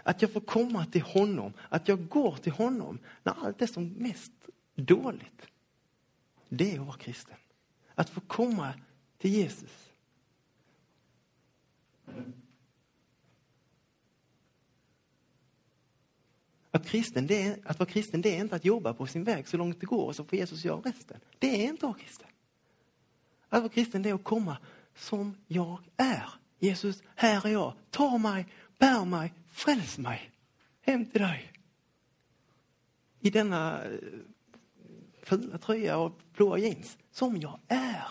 [0.02, 3.88] Att jag får komma till honom, att jag går till honom när allt är som
[3.88, 4.32] mest
[4.74, 5.46] dåligt.
[6.52, 7.36] Det är att vara kristen.
[7.94, 8.74] Att få komma
[9.18, 9.90] till Jesus.
[16.70, 19.48] Att, kristen, det är, att vara kristen det är inte att jobba på sin väg
[19.48, 21.20] så långt det går och så får Jesus göra resten.
[21.38, 22.28] Det är inte att vara kristen.
[23.48, 24.58] Att vara kristen det är att komma
[24.94, 26.28] som jag är.
[26.58, 27.74] Jesus, här är jag.
[27.90, 28.46] Ta mig,
[28.78, 30.30] bär mig, fräls mig.
[30.80, 31.52] Hem till dig.
[33.20, 33.82] I denna
[35.30, 36.98] fula tröja och blåa jeans.
[37.10, 38.04] Som jag är.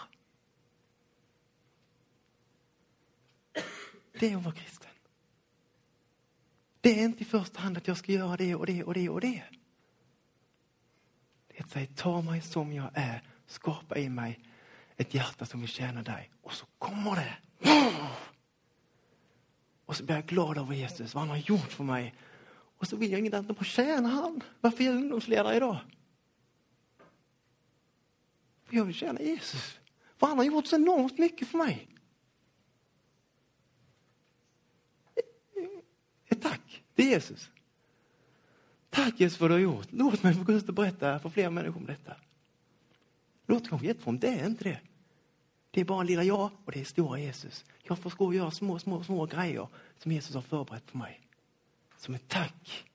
[4.20, 4.89] Det är att vara kristen.
[6.82, 9.09] Det är inte i första hand att jag ska göra det och det och det
[9.09, 9.43] och det.
[11.47, 14.39] Det är att säga, ta mig som jag är, skapa i mig
[14.97, 16.32] ett hjärta som vill tjäna dig.
[16.41, 17.38] Och så kommer det.
[19.86, 22.15] Och så blir jag glad över Jesus, vad han har gjort för mig.
[22.78, 24.43] Och så vill jag inget annat än att tjäna han.
[24.61, 25.78] Varför är jag ungdomsledare idag?
[28.70, 29.80] Jag vill tjäna Jesus.
[30.17, 31.88] För han har gjort så enormt mycket för mig.
[35.15, 35.63] Eh,
[36.30, 37.49] eh, tack till Jesus.
[38.89, 39.88] Tack Jesus för vad du har gjort.
[39.89, 42.15] Låt mig få gå ut och berätta för fler människor om detta.
[43.45, 44.80] Låt kanske jätteform, det är inte det.
[45.72, 47.65] Det är bara lilla jag och det är stora Jesus.
[47.84, 49.67] Jag får gå och göra små, små, små grejer
[49.97, 51.22] som Jesus har förberett för mig.
[51.97, 52.88] Som ett tack.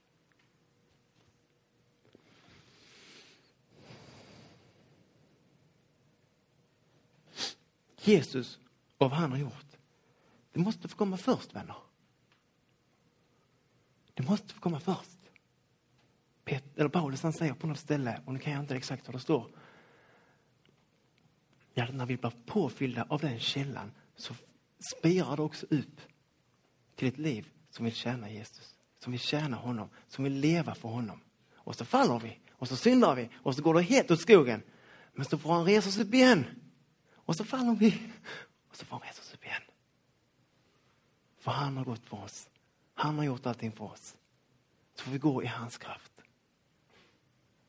[8.07, 8.59] Jesus
[8.99, 9.77] och vad han har gjort.
[10.53, 11.77] Det måste få komma först, vänner.
[14.15, 15.11] Det måste få komma först.
[16.45, 19.15] Pet, eller Paulus han säger på något ställe, och nu kan jag inte exakt vad
[19.15, 19.51] det står.
[21.75, 24.35] Ja, när vi blir påfyllda av den källan så
[24.79, 26.01] spirar det också upp
[26.95, 30.89] till ett liv som vill tjäna Jesus, som vill tjäna honom, som vill leva för
[30.89, 31.21] honom.
[31.55, 34.63] Och så faller vi, och så syndar vi, och så går det helt åt skogen.
[35.13, 36.47] Men så får han resa sig upp igen.
[37.25, 38.13] Och så faller vi,
[38.69, 39.63] och så får Jesus resa upp igen.
[41.37, 42.49] För han har gått för oss.
[42.95, 44.17] Han har gjort allting för oss.
[44.95, 46.13] Så får vi gå i hans kraft.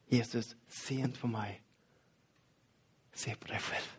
[0.08, 1.62] Jesus, se inte på mig.
[3.14, 3.98] Se på dig själv.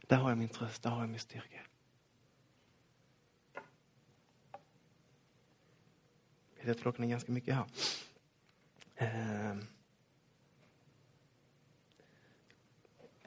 [0.00, 1.60] Där har jag min tröst, där har jag min styrka.
[6.56, 7.66] Jag vet klockan är ganska mycket här.
[8.96, 9.66] Ehm.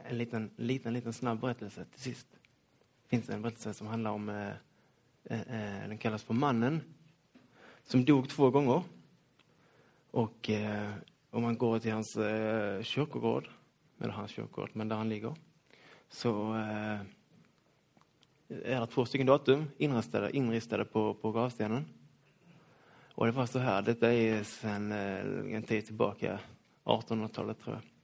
[0.03, 2.27] En liten, liten, liten snabb berättelse till sist.
[3.03, 4.53] Det finns en berättelse som handlar om, eh,
[5.23, 6.81] eh, eh, den kallas för Mannen,
[7.83, 8.83] som dog två gånger.
[10.11, 10.93] Och eh,
[11.29, 13.49] om man går till hans eh, kyrkogård,
[13.99, 15.35] eller hans kyrkogård, men där han ligger,
[16.09, 16.99] så eh,
[18.49, 21.85] är det två stycken datum inristade, inristade på, på gravstenen.
[23.13, 26.39] Och det var så här, detta är sedan eh, en tid tillbaka,
[26.83, 27.98] 1800-talet tror jag.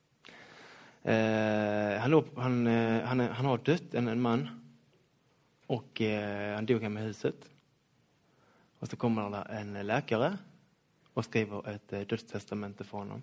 [1.05, 4.49] Eh, han, låg, han, eh, han, han, har dött, en, en man.
[5.67, 7.49] Och eh, han dog hemma i huset.
[8.79, 10.37] Och så kommer det en läkare
[11.13, 13.21] och skriver ett eh, dödstestamente för honom.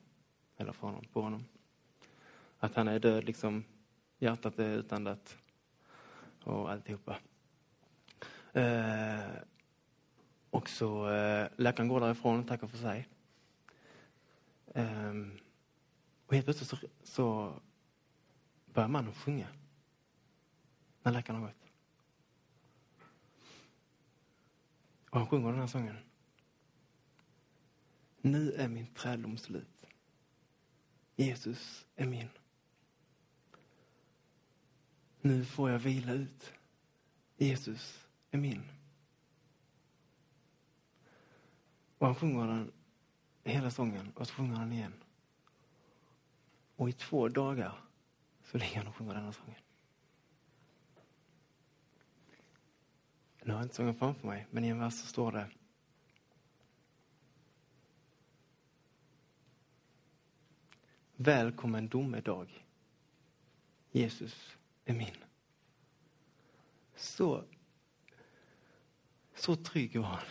[0.57, 1.45] Eller för honom, på honom.
[2.59, 3.65] Att han är död, liksom
[4.19, 5.37] hjärtat är utandat
[6.45, 7.17] och alltihopa.
[8.53, 9.31] Eh,
[10.51, 13.09] och så eh, läkaren går därifrån och tackar för sig.
[14.75, 15.13] Eh,
[16.27, 17.55] och helt plötsligt så, så
[18.75, 19.49] börjar mannen sjunga.
[21.03, 21.57] När läkaren har gått.
[25.11, 25.97] Och han sjunger den här sången.
[28.21, 29.87] Nu är min träddom slut.
[31.17, 32.29] Jesus är min.
[35.21, 36.53] Nu får jag vila ut.
[37.37, 38.63] Jesus är min.
[41.99, 42.73] Och han sjunger den
[43.45, 44.93] hela sången och så sjunger han igen.
[46.77, 47.79] Och i två dagar
[48.53, 49.61] så ligger han och sjunger denna sången.
[53.43, 55.51] Nu har jag inte sången framför mig, men i en vers så står det
[61.17, 62.67] Välkommen domedag.
[63.91, 65.17] Jesus är min.
[66.97, 67.45] Så,
[69.35, 70.25] så trygg var han.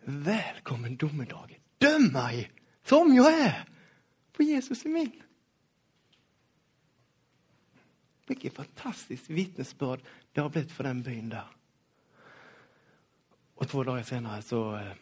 [0.00, 1.60] Välkommen domedag.
[1.78, 3.68] Döm mig som jag är,
[4.32, 5.22] för Jesus är min.
[8.26, 10.00] Vilket fantastiskt vittnesbörd
[10.32, 11.46] det har blivit för den byn där.
[13.54, 14.92] Och två dagar senare så eh,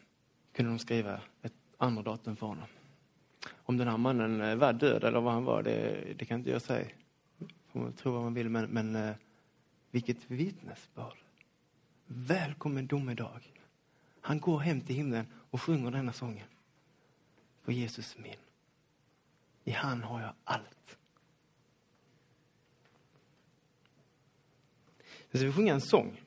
[0.53, 2.69] kunde de skriva ett andra datum för honom.
[3.53, 6.51] Om den här mannen eh, var död eller vad han var, det, det kan inte
[6.51, 6.87] jag säga.
[7.73, 9.15] Får man tro vad man vill, men, men eh,
[9.91, 11.19] vilket vittnesbörd.
[12.07, 13.41] Välkommen domedag.
[14.21, 16.47] Han går hem till himlen och sjunger denna sången.
[17.63, 18.37] För Jesus min.
[19.65, 20.99] I han har jag allt.
[25.33, 26.21] Nu ska vi sjunga en sång.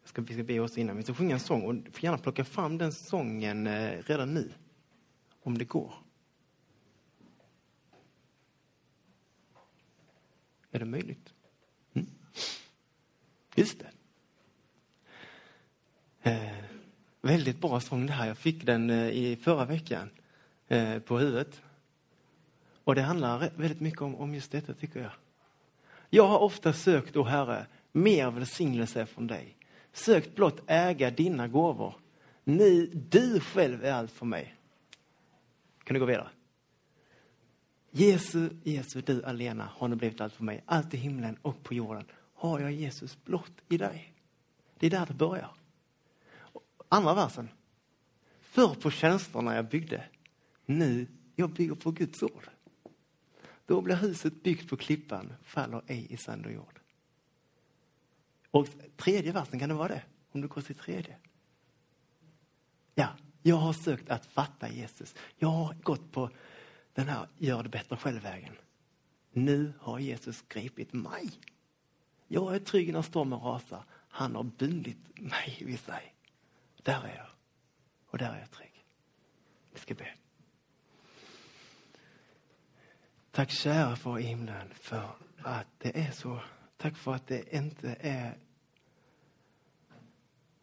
[0.00, 0.96] Jag ska, vi ska be oss innan.
[0.96, 4.34] Vi ska sjunga en sång och du får gärna plocka fram den sången eh, redan
[4.34, 4.52] nu.
[5.42, 5.94] Om det går.
[10.70, 11.34] Är det möjligt?
[11.92, 12.08] Mm.
[13.54, 13.90] Just det.
[16.30, 16.64] Eh,
[17.20, 18.26] väldigt bra sång det här.
[18.26, 20.10] Jag fick den eh, i förra veckan
[20.68, 21.62] eh, på huvudet.
[22.84, 25.12] Och det handlar väldigt mycket om, om just detta tycker jag.
[26.10, 29.56] Jag har ofta sökt, o Herre, mer välsignelse från dig.
[29.92, 31.94] Sökt blott äga dina gåvor.
[32.44, 34.54] Ni, du själv är allt för mig.
[35.84, 36.28] Kan du gå vidare?
[37.90, 40.62] Jesu, Jesu, du alena har nu blivit allt för mig.
[40.66, 42.04] Allt i himlen och på jorden
[42.34, 44.14] har jag Jesus blott i dig.
[44.78, 45.50] Det är där det börjar.
[46.88, 47.48] Andra versen.
[48.40, 50.04] Förr på tjänsterna jag byggde,
[50.66, 51.06] nu
[51.36, 52.48] jag bygger på Guds ord.
[53.68, 56.80] Då blir huset byggt på klippan, faller ej i sand och jord.
[58.50, 60.02] Och tredje versen, kan det vara det?
[60.32, 61.16] Om du går till tredje.
[62.94, 63.08] Ja,
[63.42, 65.14] jag har sökt att fatta Jesus.
[65.36, 66.30] Jag har gått på
[66.94, 68.54] den här gör det bättre själv-vägen.
[69.32, 71.30] Nu har Jesus gripit mig.
[72.28, 73.84] Jag är trygg när stormen rasar.
[73.90, 76.14] Han har bundit mig vid sig.
[76.82, 77.28] Där är jag.
[78.06, 78.84] Och där är jag trygg.
[79.72, 80.08] Vi ska be.
[83.38, 85.10] Tack kära far i himlen för
[85.42, 86.40] att det är så.
[86.76, 88.38] Tack för att det inte är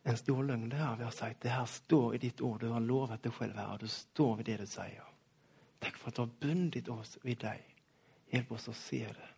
[0.04, 1.42] en stor lögn det här vi har sagt.
[1.42, 2.60] Det här står i ditt ord.
[2.60, 5.04] Du har lovat det själv här och du står vid det du säger.
[5.80, 7.76] Tack för att du har bundit oss vid dig.
[8.30, 9.30] Hjälp oss att se det.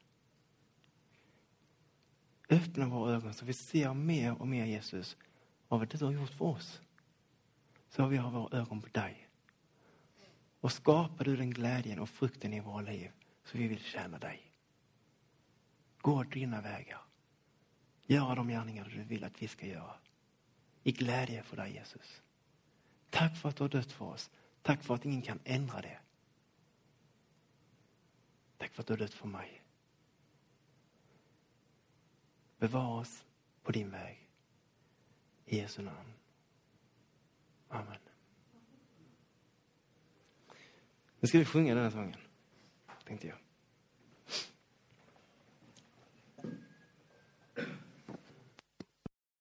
[2.56, 5.18] Öppna våra ögon så vi ser mer och mer Jesus
[5.68, 6.82] av vad du har gjort för oss.
[7.90, 9.28] Så vi har våra ögon på dig.
[10.60, 13.12] Och skapar du den glädjen och frukten i våra liv
[13.48, 14.52] så vi vill tjäna dig.
[15.98, 17.02] Gå dina vägar.
[18.06, 19.96] Göra de gärningar du vill att vi ska göra.
[20.84, 22.22] I glädje för dig Jesus.
[23.10, 24.30] Tack för att du har dött för oss.
[24.62, 26.00] Tack för att ingen kan ändra det.
[28.58, 29.64] Tack för att du har dött för mig.
[32.58, 33.26] Bevara oss
[33.64, 34.30] på din väg.
[35.46, 36.14] I Jesu namn.
[37.70, 37.98] Amen.
[41.20, 42.16] Nu ska vi sjunga den här sången,
[43.08, 43.47] tänkte jag.